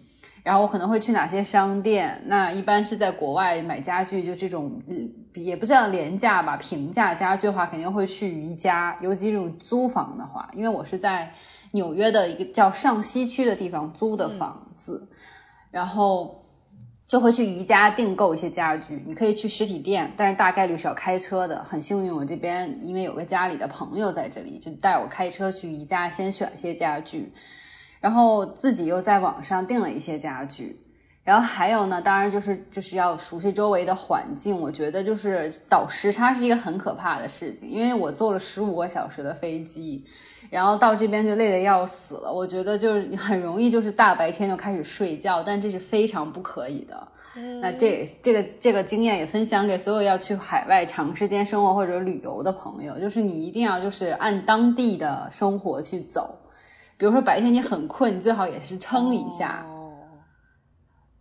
[0.43, 2.23] 然后我可能会去哪些商店。
[2.27, 4.83] 那一般是在国外买家具，就这种
[5.35, 8.99] 也不叫廉价吧，平价家具的话，肯定会去宜家。
[9.01, 11.35] 尤其这种租房的话，因为我是在。
[11.73, 15.09] 纽约的一个叫上西区的地方租的房子，
[15.71, 16.45] 然后
[17.09, 19.03] 就会去宜家订购一些家具。
[19.07, 21.65] 你可以去实体店，但是大概率是要开车的。
[21.65, 27.33] 很幸运，我这边因为有个家里的朋友在这里，就带我开车去宜家先选一些家具，
[28.01, 30.79] 然后自己又在网上订了一些家具。
[31.25, 34.61] 然后还有呢，当然就是就是要熟悉周围的环境。
[34.61, 40.07] 我觉得就是倒时差是一个很可怕的事情，因为我坐了十五个小时的飞机。
[40.51, 47.09] 然后到这边就累得要死了，我觉得就是 很容易就是大白天就开始睡觉，但这是非常不可以的。
[47.63, 56.41] 那这这个这个经验也分享给所有要去海外长时间生活或者旅游的朋友，就是你一定要就是按当地的生活去走。
[56.99, 59.67] 比如说白天你很困，你最好也是撑一下。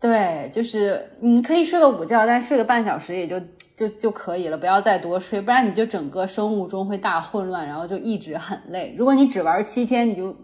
[0.01, 3.41] 对，就是你可以睡个午觉，但是睡个半小时也就。
[3.81, 8.93] 就就可以了，不要再多睡，不然你就整个生物钟会大混乱，然后就一直很累。
[8.95, 10.35] 如果你只玩七天，你就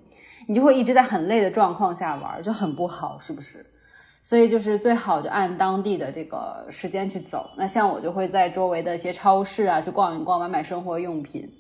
[0.47, 3.67] 你就会一直在很累的状况下玩，就很不好，是不是？
[4.23, 7.51] 所以就是最好就按当地的这个时间去走。
[7.57, 11.53] 那像我就会在周围的一些超市啊去逛一逛，买买生活用品，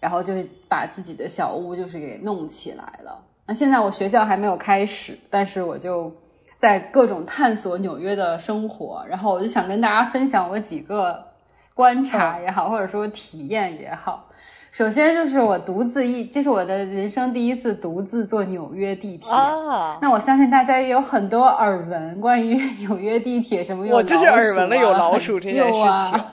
[0.00, 3.22] 然后就是把自己的小屋就是给弄起来了。
[3.46, 6.16] 那现在我学校还没有开始，但是我就。
[6.58, 11.26] 在各种探索纽约的生活，然后我就想跟大家分享我几个
[11.74, 14.26] 观察也好，或者说体验也好。
[14.72, 19.32] 首先就是我独自一，这是我的人生第一次独自坐纽约地铁。
[19.32, 26.24] 啊，那我相信大家也有很多耳闻关于纽约地铁什么有我就是耳闻了有老鼠这件事情。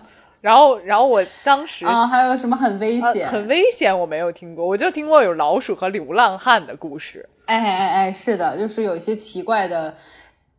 [0.43, 3.29] 然后然后我当时啊，还有什么很危险？
[3.29, 7.29] 很危险，我没有听过，我就听过有老鼠和流浪汉的故事。
[7.45, 9.95] 哎哎哎，是的，就是有一些奇怪的，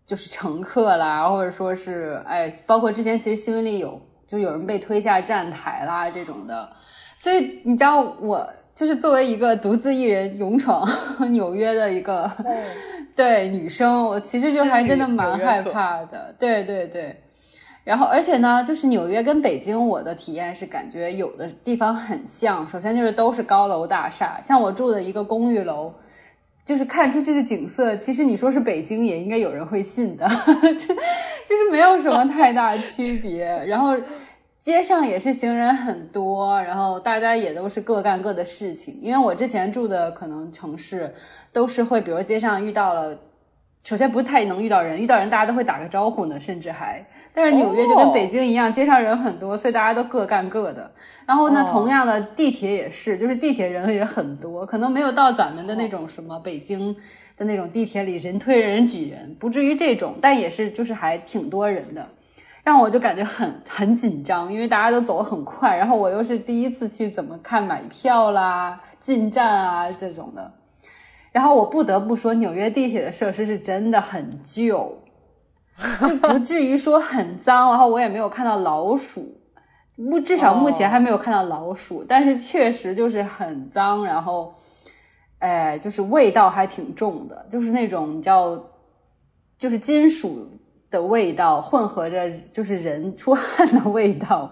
[0.07, 6.71] 就是乘客啦，或者说是哎，包括之前其实新闻里有，就有人被推下站台啦这种的。
[7.19, 10.89] 所以你知道，我就是作为一个独自一人勇闯
[11.31, 12.31] 纽约的一个
[13.15, 16.35] 对 女生，我其实就还真的蛮害怕的。
[16.39, 17.21] 对对对。
[17.85, 22.67] 然后，而且呢，就是纽约跟北京，我的体验是感觉有的地方很像。
[22.67, 25.93] 首先就是都是高楼大厦，像我住的一个公寓楼，
[26.65, 33.67] 就是看出去的景色，其实你说是北京，也应该有人会信的，就是没有什么太大区别。
[33.67, 34.01] 然后
[34.61, 39.01] 街上也是行人很多，然后大家也都是各干各的事情。
[39.03, 41.13] 因为我之前住的可能城市
[41.53, 43.19] 都是会，比如街上遇到了，
[43.83, 47.05] 首先不太能遇到人，遇到人大家都会打个招呼呢，甚至还。
[47.37, 50.93] 但是纽约就跟北京一样，街上人很多，所以大家都各干各的。
[51.27, 56.95] 然后呢，同样的地铁也是，就是地铁人也很多，可能没有到咱们的那种什么北京
[57.37, 62.07] 的那种地铁里人推人挤人，不至于这种，但也是就是还挺多人的，
[62.63, 70.53] 让我就感觉很很紧张，因为大家都走得很快，然后我又是第一次去怎么看买票啦、进站啊这种的。
[71.33, 75.01] 然后我不得不说，纽约地铁的设施是真的很旧。
[76.01, 79.41] 就不至于说很脏，然后我也没有看到老鼠，
[79.97, 84.55] 目至少目前还没有看到老鼠，但是确实就是很脏，然后，
[85.39, 88.71] 哎，就是味道还挺重的，就是那种叫
[89.59, 90.49] 就是金属
[90.91, 94.51] 的味道混合着就是人出汗的味道，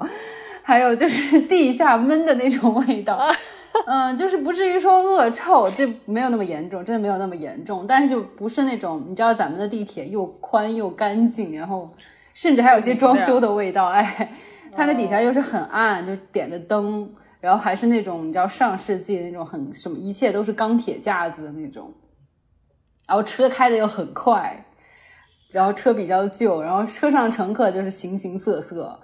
[0.62, 3.34] 还有就是 地下闷的那种味道。
[3.86, 7.86] 嗯，就是不至于说恶臭，这没有那么严重，真的没有那么严重。
[7.86, 11.94] 但是就不是那种，你知道咱们的地铁又宽又干净，然后
[12.34, 13.86] 甚至还有些装修的味道。
[13.86, 14.30] 哎，
[14.76, 21.94] 它那底下又是很暗，就点着灯，然后还是那种你知道上世纪那种很什么，一切都是钢铁架子的那种。
[23.06, 24.66] 然后车开的又很快，
[25.50, 29.00] 然后车比较旧，然后车上乘客就是形形色色。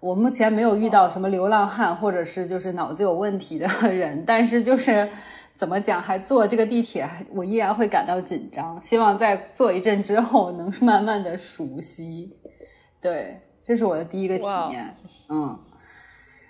[0.00, 5.08] 我目前没有遇到什么流浪汉，或者是就是脑子有问题的 人，但是就是
[5.56, 8.80] 怎么讲，还坐这个地铁，我依然会感到紧张。
[8.80, 12.36] 希望在坐一阵之后，能慢慢的熟悉。
[13.00, 14.96] 对，这是我的第一个体验。
[15.28, 15.58] 嗯，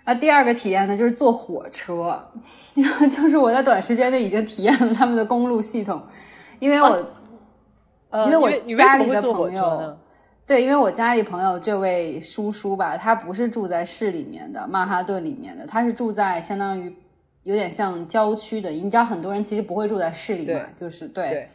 [0.05, 2.29] 那，第二个体验呢，就是坐火车，
[2.75, 6.03] 就是我在短时间内已经体验了他们的公路系统，
[6.59, 7.07] 因为我，
[8.11, 9.97] 呃因为我家里的朋友。
[10.49, 16.97] 对，因为我家里朋友这位叔叔吧，他不是住在市里面的曼哈顿里面的，他是住在相当于
[17.43, 18.71] 有点像郊区的。
[18.71, 21.51] 你知道很多人其实不会住在市里嘛，就是对。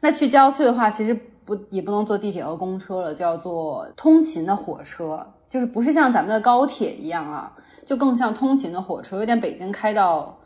[0.00, 10.40] 那去郊区的话，其实不也不能坐地铁和公车了，就要坐通勤的火车，就是不是像咱们的高铁一样啊，就更像通勤的火车，有点北京开到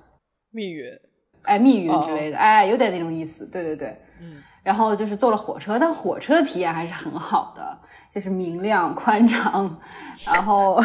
[0.51, 1.01] 密云，
[1.49, 4.43] 哎，密云之类的，哎，有点那种意思，对对对，嗯。
[4.65, 7.79] 然后就是坐了火车，但火车的体验还是很好的，
[8.15, 9.79] 就是明亮宽敞，
[10.27, 10.79] 然后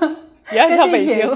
[0.52, 1.34] 也很像北京，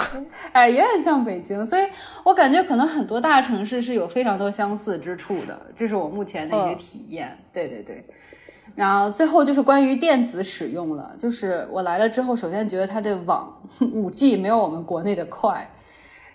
[0.53, 1.87] 哎，也很像北京，所以
[2.25, 7.39] 我感觉可能很多大城市是有非常多相似之处的，这是我目前的一个体验。
[7.55, 8.05] 对对对，
[8.75, 15.71] 然后最后就是关于电子使用了，就是我来了之后，首先觉得它的网 五 G 没有我们国内的快。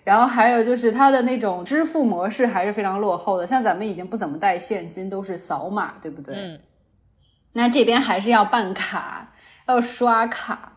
[0.04, 6.34] 然后还有就是它的那种支付模式还是非常落后的，像咱们已经不怎么带现金，都是扫码，对不对？
[6.36, 6.60] 嗯。
[7.52, 9.32] 那这边还是要办卡，
[9.68, 10.72] 要刷卡，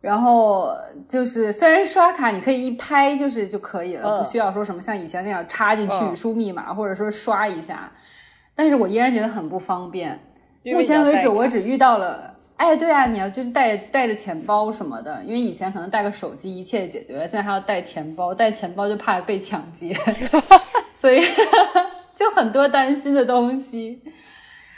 [0.00, 0.76] 然后
[1.08, 7.92] 就是虽然刷卡你可以一拍就是就可以了，不需要说什么像以前那样插进去输密码或者说刷一下，
[8.54, 10.20] 但是我依然觉得很不方便。
[10.62, 12.35] 目前为止我只遇到了。
[12.56, 19.94] 哎，对啊，你要就是带带着钱包什么的，因为以前可能带个手机一切解决了，现在还要带钱包，带钱包就怕被抢劫，
[20.90, 21.20] 所以
[22.14, 24.02] 就很多担心的东西。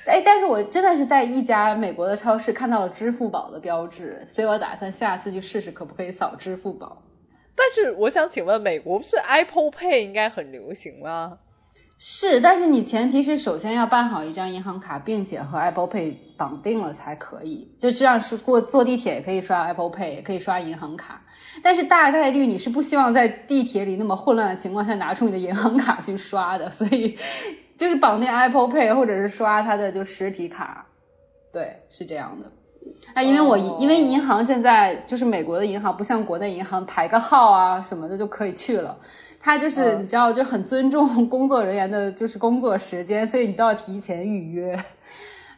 [0.07, 7.03] 哎，但是我真的是在一家美国的超市看到了支付宝的标志，所以我打算下次去试试可不可以扫支付宝。
[7.55, 11.39] 但是我想请问，美国不是 Apple Pay 应该很流行吗？
[12.01, 17.75] 是，但是你前提是首先要办好一张银行卡，并且和 Apple Pay 绑定了才可以。
[17.81, 21.23] 就这样是过坐地铁也可以刷 Apple Pay，也可以刷银行卡。
[21.65, 27.19] 但是大概率你是不希望在地铁里那么混乱的情况下拿出你的银行卡去刷的，所以
[27.77, 30.87] 就是绑定 Apple Pay 或者是刷它的就实体卡。
[31.53, 32.53] 对，是这样的。
[33.13, 38.99] 啊，因为我因为银行现在就是美国的银行不像国内银行排个号啊什么的就可以去了。
[39.41, 44.85] 他就是你知道，就很尊重工作人员的，就是工作时间，所以你都要提前预约。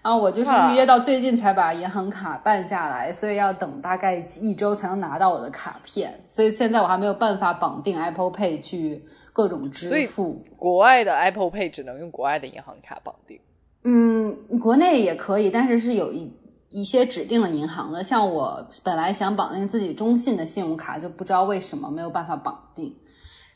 [0.03, 9.05] 然后我就是预约到最近才把银行卡办下来，所以要等大概一周才能拿到我的卡片，所以现在我还没有办法绑定 Apple Pay 去
[9.35, 10.43] 各种支付。
[10.57, 13.41] 国外的 Apple Pay 只能用国外的银行卡绑定。
[13.85, 16.33] 嗯，国内也可以，但是是有一
[16.71, 22.97] 一些指定的银行的，像我本来想绑定自己中信的信用卡，就不知道为什么没有办法绑定。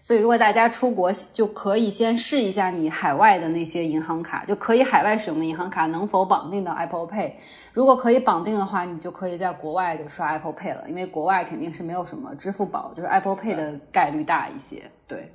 [0.04, 7.32] 所以，如果大家出国，就可以先试一下你海外的那些银行卡，就可以海外使用的银行卡能否绑定到 Apple Pay。
[7.72, 14.90] 如果可以绑定的话，你就可以在国外就刷 Apple Pay 了，因为国外肯定是没有什么支付宝，就是 Apple Pay 的概率大一些。
[15.08, 15.32] 对，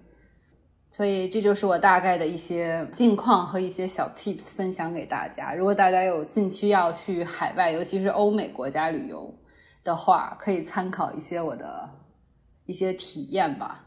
[0.91, 5.55] 所以这就是我大概的一些近况和一些小 Tips 分享给大家。
[5.55, 9.33] 如果大家有近期要去海外，尤其是欧美国家旅游
[9.83, 11.89] 的话，可以参考一些我的
[12.67, 13.85] 一些体验吧。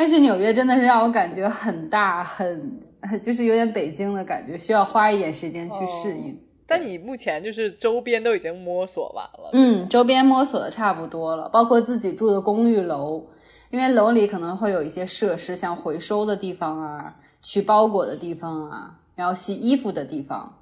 [0.00, 2.80] 但是纽约真的是让我感觉很大，很
[3.20, 6.40] 就是有点北京的感觉，需要花一点时间去适应。
[6.66, 9.50] 但你目前就是周边都已经摸索完了？
[9.52, 13.26] 嗯，周边摸索的差不多了，包括自己住的公寓楼，
[13.70, 20.54] 因为楼里可能会有一些设施，像回收的地方啊，取包裹的地方啊，然后洗衣服的地方。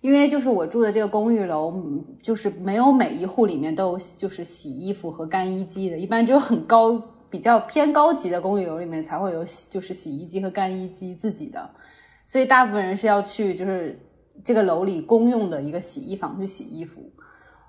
[0.00, 1.74] 因为就是我住的这个公寓楼，
[2.22, 7.02] 就是没有每一户里面都有就是洗衣服和干衣机的，一般只有很高。
[7.30, 11.70] 比较偏高级的公寓楼里面才会有洗，就是洗衣机和干衣机自己的，
[12.26, 14.00] 所以大部分人是要去就是
[14.44, 17.12] 这个楼里公用的一个洗衣房去洗衣服。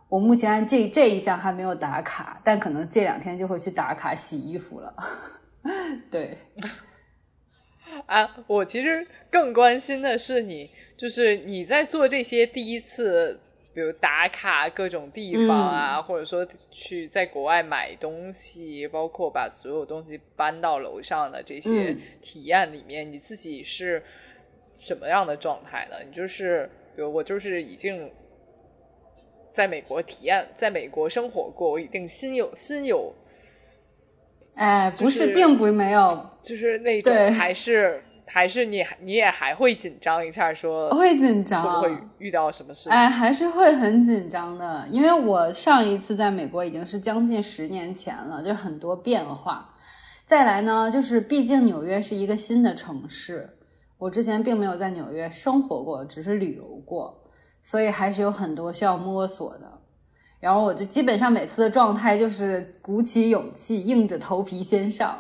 [0.08, 4.96] 我目前这这一项还没有打卡，但可能这两天就会去打卡洗衣服了。
[6.10, 6.38] 对。
[8.06, 13.40] 啊，我其实更关心的是你，就是你在做这些第一次。
[13.80, 24.04] 比如打卡各种地方啊，或者说去在国外买东西，包括把所有东西搬到楼上的这些体验里面，你自己是
[24.76, 25.96] 什么样的状态呢？
[26.06, 28.12] 你就是，比如我就是已经
[29.54, 33.14] 在美国体验，在美国生活过，我一定心有心有，
[34.56, 38.04] 哎，不是，并不没有，就是那种还是。
[38.32, 42.90] 还是你你也还会紧张一下，说会紧张，会遇到什么事？
[42.90, 49.76] 哎，还是会很紧张的，因为我上一次在美国已经是将近十年前了，就很多变化。
[50.26, 53.58] 再来呢，就是毕竟纽约是一个新的城市，
[53.98, 57.32] 我之前并没有在纽约生活过，只是旅游过，
[57.64, 59.80] 所以还是有很多需要摸索的。
[60.40, 65.18] 然后我就基本上每次的状态就是鼓起勇气，硬着头皮先上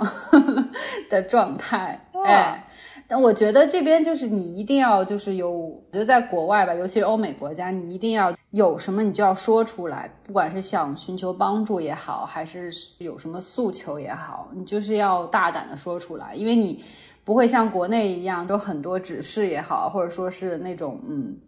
[1.10, 2.66] 的状态，哎。
[3.10, 16.84] 但我觉得这边就是你一定要就是有，我觉得在国外吧，尤其是欧美国家，你一定要有什么你就要说出来，不管是想寻求帮助也好，还是有什么诉求也好，你就是要大胆的说出来，因为你
[17.26, 21.40] 不会像国内一样，都很多指示也好，或者说是那种嗯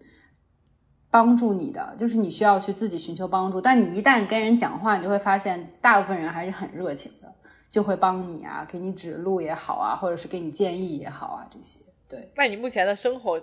[1.12, 3.62] 帮助你的，就是你需要去自己寻求帮助。
[3.62, 7.36] 但你一旦跟人讲话，你就会发现大部分人还是很热情的。
[7.72, 12.30] 就会帮你啊，给你指路也好啊，或者是给你建议也好啊，这些对。
[12.36, 13.41] 那你目前的生活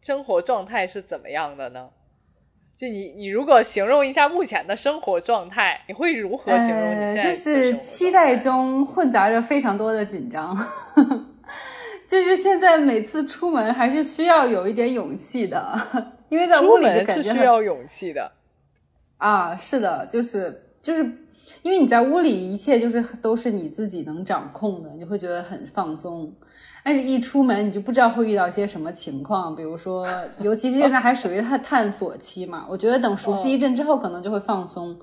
[0.00, 1.90] 生活状态是怎么样的呢？
[2.76, 6.78] 就你你如果形容一下目前的生活状态，你会如何形容？
[6.78, 10.56] 呃，就是期待中混杂着非常多的紧张，
[12.06, 15.86] 就是现在每次出门还是需要有一点勇气的，
[16.30, 18.32] 因为在屋里就感觉需要勇气的。
[19.18, 21.26] 啊，是的，就是就是。
[21.62, 26.34] 因为你在屋里，一切就是都是你自己能掌控的，你会觉得很放松。
[26.82, 30.06] 但是，一出门你就不知道会遇到一些什么情况，比如说，
[30.38, 32.66] 尤其是现在还属于探探索期嘛。
[32.70, 35.00] 我觉得等熟悉一阵之后，可能就会放松。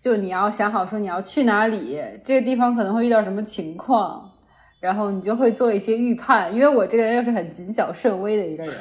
[0.00, 4.32] 就你要想好说你要去哪里，这个地方可能会遇到什么情况，
[4.80, 6.54] 然后你就会做一些预判。
[6.54, 8.74] 因为我这个人又是很谨小慎微的一个人。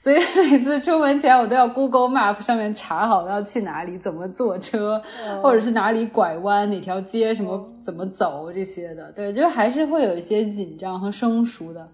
[0.00, 0.16] 所以
[0.48, 5.02] 每次出门前，我都要 Google Map 上面查好要去哪里，怎么坐车，
[5.42, 9.10] 或者是哪里拐弯，哪条街什么怎么走这些的。
[9.10, 11.88] 对，就是还是会有一些紧张和生疏的。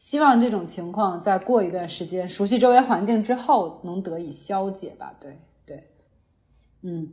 [0.00, 5.14] 希望这种情况在过一段时间熟悉周围环境之后能得以消解吧。
[5.20, 5.84] 对对，
[6.82, 7.10] 嗯，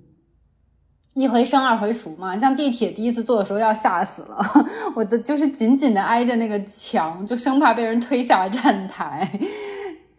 [1.14, 2.40] 一回生二回熟嘛。
[2.40, 4.44] 像地铁第一次坐的时候要吓死了，
[4.98, 9.40] 我的就是紧紧的挨着那个墙，就生怕被人推下站台。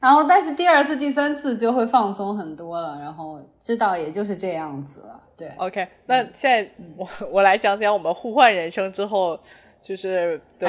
[0.02, 5.20] 然后，但是第二次、第三次就会放松很多了，然后知道也就是这样子了。
[5.36, 9.38] 对，OK，那现在我 我来讲讲我们互换人生之后，
[9.80, 10.68] 就是对，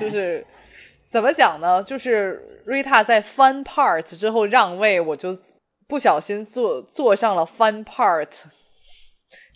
[0.00, 0.44] 就是
[1.08, 1.84] 怎么讲呢？
[1.84, 5.38] 就是瑞塔在 Fun Part 之后让位，我就
[5.86, 8.30] 不小心坐坐上了 Fun Part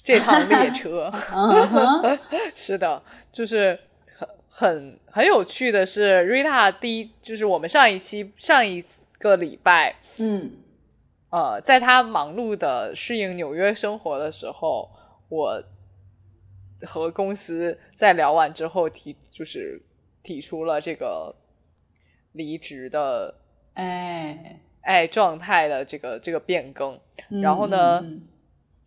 [0.05, 1.13] 这趟列车。
[2.55, 3.03] 是的，
[3.33, 9.05] 就是很很很有趣的是，瑞塔第一就是我们上一期上一次。
[9.27, 10.53] 个礼拜，嗯，
[11.31, 14.91] 呃，在他忙碌的适应纽约生活的时候，
[15.29, 15.65] 我
[16.83, 19.83] 和公司在聊完之后提，就是
[20.23, 21.35] 提出了这个
[22.33, 23.35] 离职的，
[23.75, 27.01] 哎哎状态的这个这个变更。
[27.29, 28.29] 嗯然后呢嗯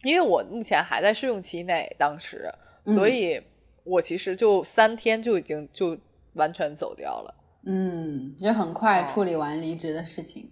[0.01, 2.53] 因为我目前还在试用期内，当时，
[2.85, 3.41] 嗯所以
[3.83, 5.97] 我其实就三天就已经就
[6.33, 7.35] 完全走掉了。
[7.63, 9.07] 嗯，就很快哦。
[9.07, 10.51] 处理完离职的事情。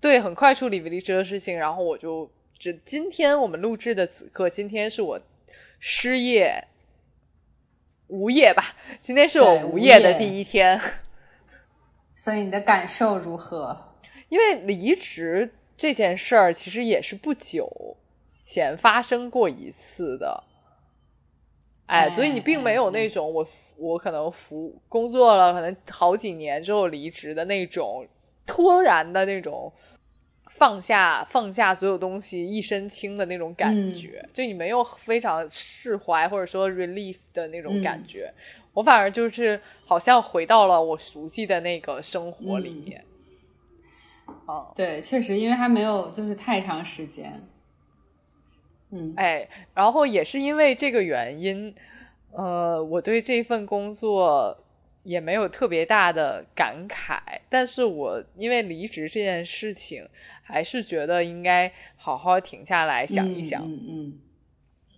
[0.00, 5.20] 对，很快处理离职的事情，然后我就只今天我们录制的此刻，今天是我
[5.80, 6.68] 失业
[8.06, 10.80] 无业吧，今天是我无无业的第一天，
[12.14, 13.94] 所以你的感受如何？
[14.28, 17.96] 因为离职这件事儿其实也是不久
[18.42, 20.44] 前发生过一次的，
[21.86, 23.48] 哎，所以你并没有那种我
[23.78, 28.06] 我可能服工作了可能好几年之后离职的那种
[28.46, 29.72] 突然的那种
[30.50, 38.34] 放下放下所有东西一身轻的那种感觉，就你没有非常释怀或者说 relief 的那种感觉，
[38.74, 43.04] 我反而就是好像回到了我熟悉的那个生活里面。
[44.46, 47.42] 啊，对，确实，因为还没有就是太长时间。
[48.90, 51.74] 嗯，哎，然后也是因为这个原因，
[52.32, 54.58] 呃，我对这份工作
[55.02, 60.08] 也没有特别大的感慨，但是我因为离职这件事情，
[60.42, 63.62] 还是觉得应该好好停下来想一想。
[63.62, 64.12] 嗯嗯嗯，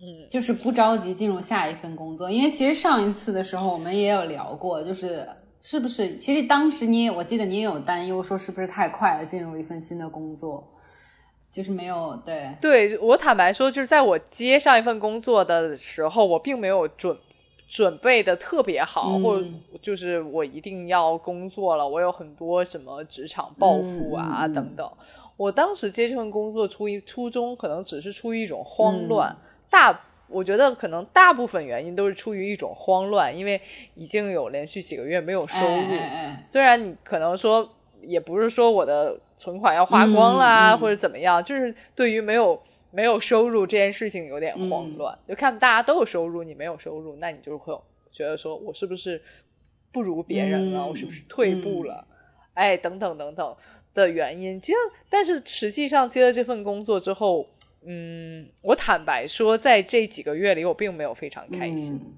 [0.01, 0.27] 嗯。
[0.29, 5.29] 就是不着急进入下一份工作，因为其实上一次的时候我们也有聊过，就是
[5.61, 10.73] 是不是，其实当时你也，我记得你也有担忧，说是不是太快了进入一份新的工作，
[11.51, 17.17] 就是没有对，对我坦白说，就是在我接上一份工作的时候，我并没有准
[17.67, 19.45] 准备的特别好，嗯或者
[19.81, 24.89] 就是我一定要工作了，我有很多什么职场抱负啊、等等。
[25.37, 29.37] 我当时接这份工作出于初衷，可能只是出于一种慌乱，嗯
[29.69, 33.59] 大我觉得可能大部分原因都是出于一种慌乱，因为
[33.95, 35.71] 已经有连续几个月没有收入。
[35.73, 36.43] 哎哎哎。
[36.47, 37.69] 虽然你可能说，
[38.01, 45.19] 也不是说我的存款要花光啦，嗯嗯或者怎么样，就是对于没有没有收入这件事情有点慌乱。
[45.27, 47.81] 就看大家都有收入，你没有收入，那你就会
[48.11, 49.21] 觉得说我是不是
[49.91, 52.07] 不如别人了，嗯我是不是退步了，
[52.53, 53.55] 哎，等等等等
[53.93, 54.61] 的原因。
[54.61, 54.73] 接，
[55.09, 57.47] 但是实际上接了这份工作之后，
[57.85, 61.95] 嗯，我坦白说，在这几个月里，我并没有非常开心。
[61.95, 62.13] 嗯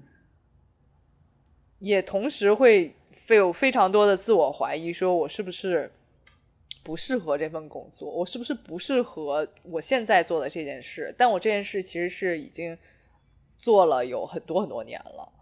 [1.80, 5.90] 也同时会非有非常多的自我怀疑，说我是不是
[6.82, 11.14] 不适合这份工作，我是不是不适合我现在做的这件事？
[11.16, 12.78] 但我这件事其实是已经
[13.56, 15.32] 做了有很多很多年了，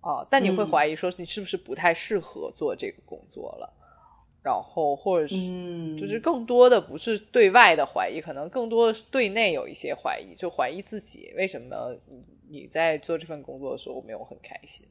[0.00, 3.74] 啊，但你会嗯怀疑说你是不是不太适合做这个工作了，
[4.44, 14.86] 然后或者是嗯，就是更多的不是对外的怀疑，可能更多的是对内有一些怀疑，就怀疑自己为什么你你在做这份工作的时候没有很开心。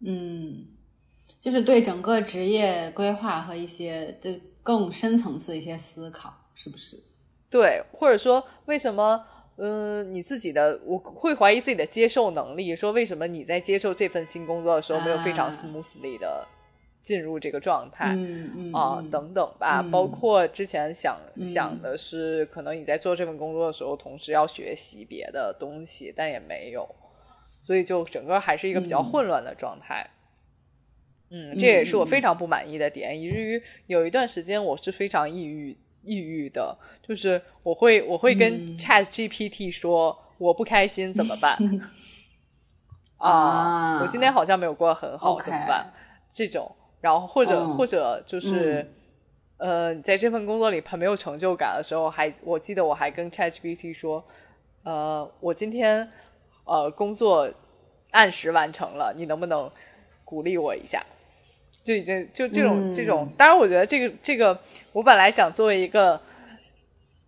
[0.00, 0.66] 嗯，
[1.40, 4.32] 就是对整个职业规划和一些就
[4.62, 6.98] 更深层次的一些思考，是不是？
[7.50, 9.24] 对，或者说为什么，
[9.56, 16.46] 嗯、你自己的我会怀疑自己的接受能力，说为什么你在接受这份新工作的时候没有非常啊 smoothly 的
[17.02, 18.14] 进入这个状态。
[18.16, 26.94] 嗯嗯啊，嗯等等吧，嗯包括之前想嗯想的是，可能你在做这份工作的时候，同时要学习别的东西，但也没有，
[27.66, 30.10] 所以就整个还是一个比较嗯混乱的状态。
[31.30, 41.58] 嗯，嗯这也是我嗯非常不满意的点，以至于有一段时间我是非常抑郁抑郁的，就是我会我会跟嗯 Chat GPT 说我不开心怎么办
[43.18, 45.92] 啊我今天好像没有过得很好怎么办？
[46.32, 48.92] 这种，然后或者、嗯或者就是。
[49.58, 54.22] 呃，你在这份工作里很没有成就感的时候，还我记得我还跟 ChatGPT 说，
[54.82, 56.10] 呃，我今天
[56.66, 57.50] 呃工作
[58.10, 59.70] 按时完成了，你能不能
[60.26, 61.06] 鼓励我一下？
[61.84, 64.60] 就已经就这种、嗯这种，当然我觉得这个这个，
[64.92, 66.20] 我本来想作为一个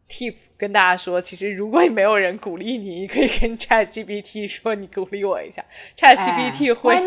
[0.09, 5.65] tip 跟大家说，其实如果没有人鼓励你，你可以跟 ChatGPT 说你鼓励我一下
[5.97, 6.99] ，ChatGPT 哎会？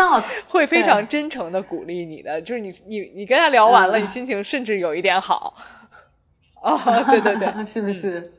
[0.47, 5.55] 会非常真诚的鼓励你的，就是你你你跟他聊完了，嗯你心情甚至有一点好。
[6.61, 8.31] 啊、 对对对， 是不是？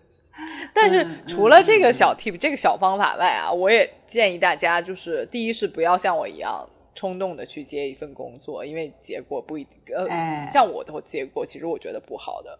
[0.74, 10.48] 但是嗯除了这嗯个小 tip、这个小方法外啊，我也建议大家，就是第一是不要像我一样冲动的去接一份工作，因为结果不一定，呃，哎。
[10.52, 12.58] 像我的结果，其实我觉得不好的。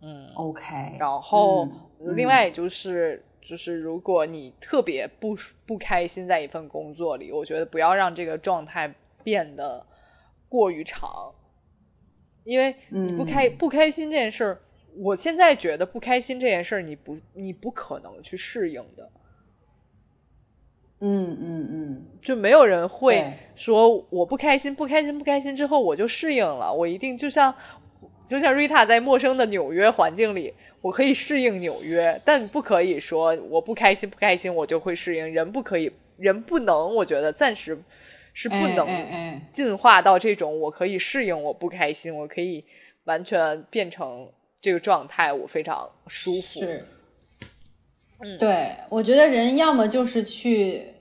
[0.00, 0.62] 嗯，OK，
[0.98, 1.66] 然后
[2.00, 5.36] 嗯另外就是就是如果你特别不
[5.66, 9.86] 不开心在一份工作里，我觉得不要让这个状态变得
[10.48, 11.34] 过于长，
[12.44, 14.60] 因为你不开、不开心这件事儿，
[15.00, 19.10] 我现在觉得不开心这件事儿，你不你不可能去适应的。
[21.00, 27.54] 嗯嗯嗯，就没有人会说我不开心，不开心，不开心之后我就适应了，我一定就像
[28.26, 37.78] 就像瑞塔在陌生的纽约环境里，我可以适应纽约，但不可以说我不开心，不开心我就会适应，人不可以，人不能，我觉得暂时
[38.34, 42.64] 是不哎能进化到这种我可以适应我不开心，我可以
[43.04, 46.60] 完全变成这个状态，我非常舒服。
[46.60, 46.86] 是，
[48.20, 50.94] 嗯对，我觉得人要么就是去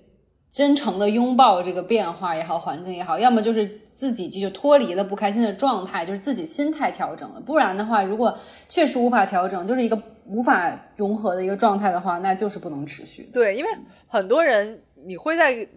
[0.52, 7.42] 真诚的拥抱这个变化也好，环境也好，要么就是自己就脱离了不开心的状态，就是自己心态调整了。
[7.42, 8.40] 不然的话，如果
[8.70, 13.32] 确实无法调整，就是一个无法融合的一个状态的话，那就是不能持续的。
[13.32, 13.72] 对，因为
[14.08, 15.68] 很多人你会在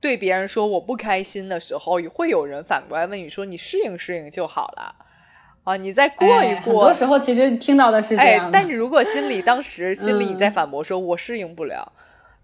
[0.00, 4.94] 对别人说我不开心的时候，会有人反过来问你说你适应适应就好了
[5.64, 6.72] 啊，你再过一哎很。
[6.72, 8.52] 多时候其实听到的是这哎样，的。
[8.52, 11.92] 但你如果心里当时 心里你在嗯反驳说我适应不了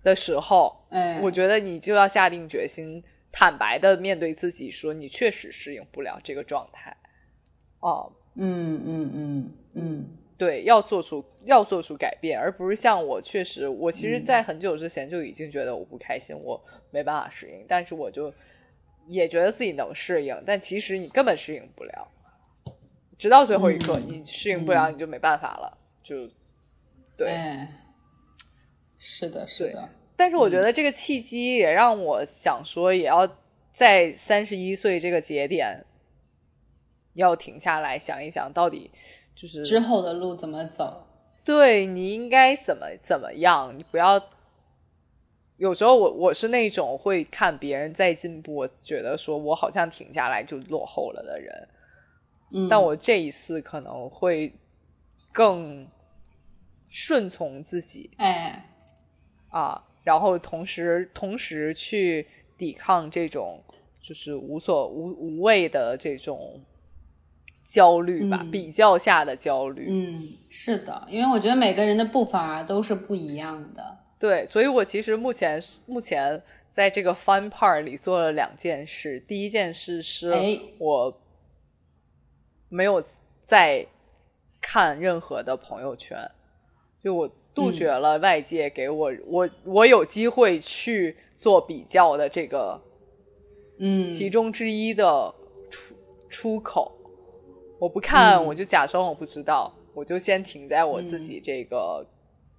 [0.03, 3.03] 的时候，哎，我觉得你就要下定决心，
[3.33, 6.97] 坦白的面对自己，说你确实适应不了这个状态。
[7.81, 10.05] 哦，嗯嗯嗯嗯，
[10.37, 18.33] 对，要做出要做出改变，而不是像我确实，我其嗯实，在很久之前就已经觉得我不开心，我没办法适应，但是我就
[19.09, 22.09] 也觉得自己能适应，但其实你根本适应不了，
[23.19, 26.31] 直到最后一刻，嗯你适应不了，你就没办法了，就
[27.17, 27.29] 对。
[27.29, 27.83] 哎，
[28.99, 33.37] 是的，是的，但是我觉得这个契机也让我想说，也要
[33.71, 35.85] 在三十一岁这个节点，
[37.13, 38.91] 要停下来想一想，到底
[39.35, 41.05] 就是之后的路怎么走？
[41.45, 44.23] 对你应该怎么怎么样，你不要。
[45.57, 51.69] 有时候我我是那种会看别人在进步，我觉得说我好像停下来就落后了的人，
[52.51, 54.53] 嗯，但我这一次可能会
[55.33, 55.89] 更
[56.89, 58.69] 顺从自己哎，
[59.51, 62.27] 啊，然后同时同时去
[62.57, 63.63] 抵抗这种
[64.01, 66.63] 就是无所无无谓的这种
[67.65, 69.87] 焦虑吧，嗯比较下的焦虑。
[69.89, 73.99] 嗯，是的，因为我觉得每个人的步伐都是不一样的。
[74.19, 79.21] 对，所以我其实目前目前在这个 fun part 里做了两件事。
[79.21, 81.21] 第一件事是哎我
[82.69, 83.03] 没有
[83.45, 83.87] 再
[84.61, 86.31] 看任何的朋友圈，
[87.03, 92.81] 就我杜绝了外界给我、我我有机会去做比较的这个
[93.79, 95.35] 嗯，其中之一的
[95.71, 95.95] 出
[96.29, 96.93] 出口。
[97.79, 98.47] 我不看，嗯。
[98.47, 102.07] 我就假装我不知道，我就先停在我自己这个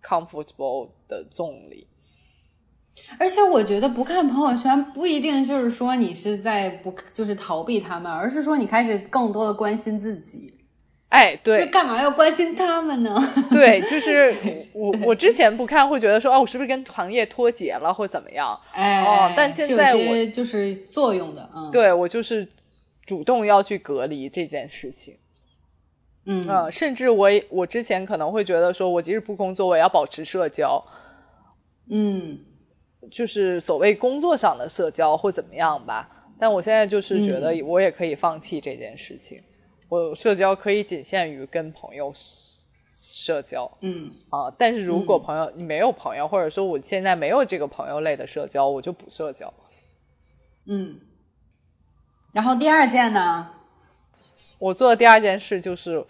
[0.01, 1.87] comfortable 的 zone 里。
[3.17, 10.55] 而且我觉得不看朋友圈不一定就是说你是在不就是逃避他们，而是说你开始更多的关心自己。
[11.09, 13.17] 哎，这对干嘛要关心他们呢？
[13.49, 18.59] 对， 就是我我之前不看会觉得说，哦，我是不是跟行业脱节了或怎么样？
[18.73, 22.49] 哎，哦但现在是有些就是作用的，嗯，，对我就是
[23.07, 25.15] 主动要去隔离这件事情。
[26.25, 30.85] 嗯呃，甚至我也我之前可能会觉得说，我即使不工作，我也要保持社交，
[31.89, 32.41] 嗯
[33.11, 36.09] 就是所谓工作上的社交或怎么样吧。
[36.39, 39.43] 但我现在就是觉得嗯我也可以放弃这件事情，
[39.89, 42.13] 我社交可以仅限于跟朋友
[42.89, 44.51] 社交嗯啊。
[44.57, 49.53] 但是如果嗯朋友、你没有朋友，或者说我现在没有这个朋友类的社交，我就不社交。
[50.65, 50.99] 嗯。
[52.31, 53.51] 然后第二件呢？
[54.59, 56.05] 我做的第二件事就是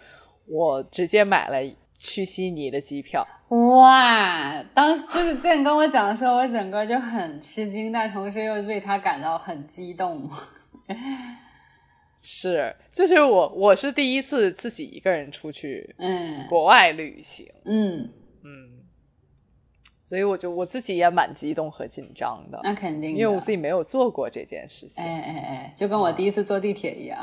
[0.46, 1.64] 我直接买了
[2.00, 3.28] 去悉尼的机票。
[3.48, 10.28] 哇，当时就是健跟我讲的时候，我整个就很吃惊，但同时又为他感到很激动。
[12.22, 18.10] 是，就是我我是第一次自己一个人出去嗯国外旅行，嗯，
[18.44, 18.79] 嗯，
[20.10, 25.04] 所以我就我自己也蛮激动和紧张的，那肯定，因为我自己没有做过这件事情。
[25.04, 27.16] 哎哎哎，就跟我第一次坐地铁一样。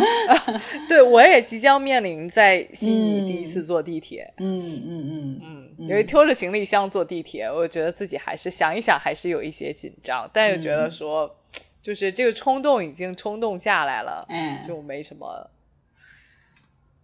[0.88, 11.36] 对，我也即将面临在悉尼嗯第一次坐地铁，嗯嗯嗯嗯，嗯因为拖着行李箱坐地铁，我觉得自己还是想一想还是有一些紧张，但又觉得嗯说，
[11.82, 15.50] 就是这个冲动已经冲动下来了，嗯就没什么，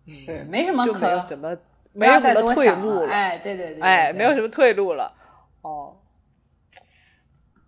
[0.08, 1.58] 是没什么就没有可什么
[1.94, 5.14] 没有什么退路了，哎，对对对，哎，对没有什么退路了，
[5.62, 5.96] 哦，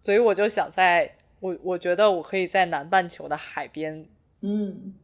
[0.02, 4.06] 所以我就想在，我我觉得我可以在南半球的海边
[4.40, 4.94] 嗯，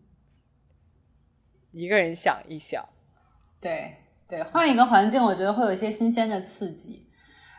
[1.71, 2.89] 一个人想一想，
[3.61, 3.97] 对
[4.29, 7.07] 对，换一个环境，我觉得会有一些新鲜的刺激。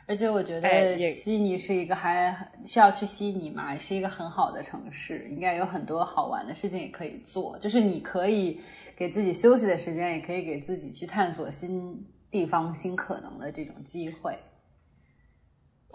[0.06, 7.58] 而且我觉得悉尼是一个还需要去悉尼嘛，是一个很好的城市，应该有很多好玩的事情也可以做。
[7.58, 8.60] 就是你可以
[8.96, 14.40] 给自己休息的时间，也可以给自己去探索新地方、新可能的这种机会。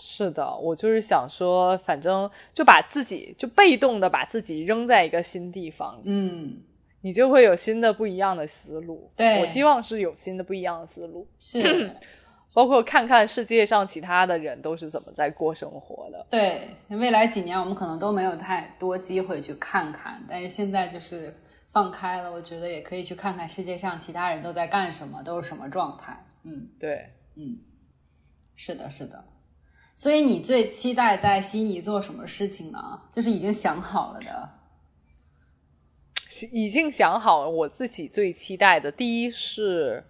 [0.00, 6.58] 是的，我就是想说，反正就把自己就被动的把自己扔在一个新地方，嗯，
[7.00, 9.10] 你就会有新的不一样的思路。
[9.16, 11.90] 对我希望是有新的不一样的思路，是，
[12.54, 16.26] 包括看看世界上其他的人都是怎么在过生活的。
[16.30, 21.34] 对，未来几年我们可能都没有太多机会去看看，但是现在就是
[21.78, 26.24] 放开了，我觉得也可以去看看世界上其他人都在干什么，都是什么状态。
[26.42, 27.60] 嗯对，嗯，
[28.56, 29.24] 是的，是的。
[29.94, 33.02] 所以你最期待在悉尼做什么事情呢？
[33.12, 34.50] 就是已经想好了的。
[36.50, 40.04] 已经想好了我自己最期待的，第一是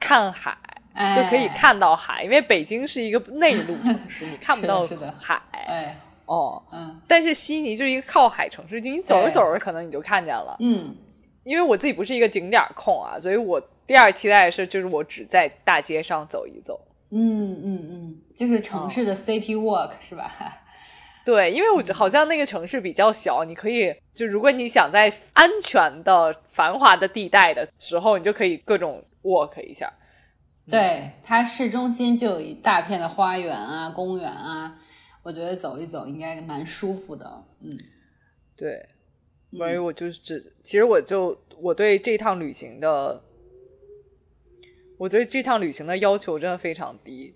[0.00, 0.58] 看海。
[0.94, 5.42] 哎，就可以看到海，因为北京是一个内陆城市， 你看不到是的海。
[5.50, 10.56] 哎，哦，嗯但是悉尼就是一个靠海城市，就你走着走着，可能你就看见了。
[10.60, 10.96] 嗯
[11.44, 16.80] 因为我自己不是一个景点控啊，所以我第二期待的是，就是我只在大街上走一走。
[17.10, 20.32] 嗯嗯嗯，就是城市的 city walk、是吧？
[21.26, 29.92] 对，因为我嗯好像那个城市比较小，你可以就如果你想在安全的繁华的地带的时候，你就可以各种 walk 一下。
[30.70, 34.76] 对，它市中心就有一大片的花园啊、公园啊，
[35.24, 37.44] 我觉得走一走应该蛮舒服的。
[37.60, 37.76] 嗯，
[38.54, 38.88] 对，
[39.50, 43.22] 嗯所以我就是只，其实我就我对这趟旅行的，
[44.98, 47.34] 我对这趟旅行的要求真的非常低。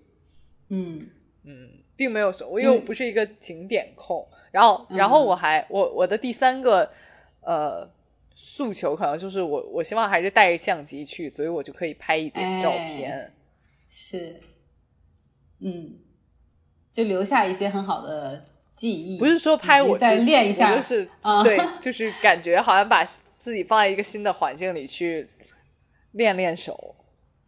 [0.69, 1.09] 嗯
[1.43, 6.91] 嗯，并没有说，我因为我不是一个景点控，然后嗯然后我还我我的第三个
[7.41, 7.89] 呃
[8.35, 13.33] 诉求可能就是我我希望还是带着相机去，所以我就可以拍一点照片。
[13.89, 14.35] 是，
[15.59, 15.95] 嗯，
[16.99, 18.43] 就留下一些很好的
[18.75, 19.17] 记忆。
[19.17, 23.05] 不是说拍我再练一下，就是、啊对， 就是感觉好像把
[23.39, 25.29] 自己放在一个新的环境里去
[26.11, 26.97] 练练手。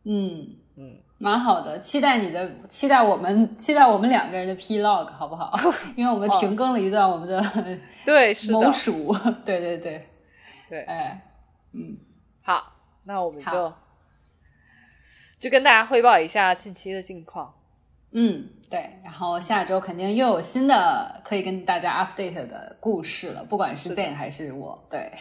[0.05, 5.53] 嗯，嗯，蛮好的，期待你的，期待我们，期待我们两个人的 Plog 好不好？
[5.97, 7.43] 因为我们哦停更了一段我们的
[8.05, 10.07] 对，是的某，鼠，对对对，
[10.69, 11.21] 对，哎，
[11.73, 11.97] 嗯，
[12.41, 12.71] 好，
[13.03, 13.73] 那我们就
[15.39, 17.53] 就跟大家汇报一下近期的近况。
[18.11, 25.13] 嗯，对，然后下周肯定又有新的可以跟大家 update 的故事了，不管是 Zen 还是我，对，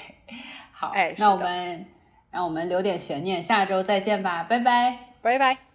[0.73, 1.87] 好，哎那我们
[2.31, 4.99] 让我们留点悬念，下周再见吧，拜拜。
[5.23, 5.70] 拜拜。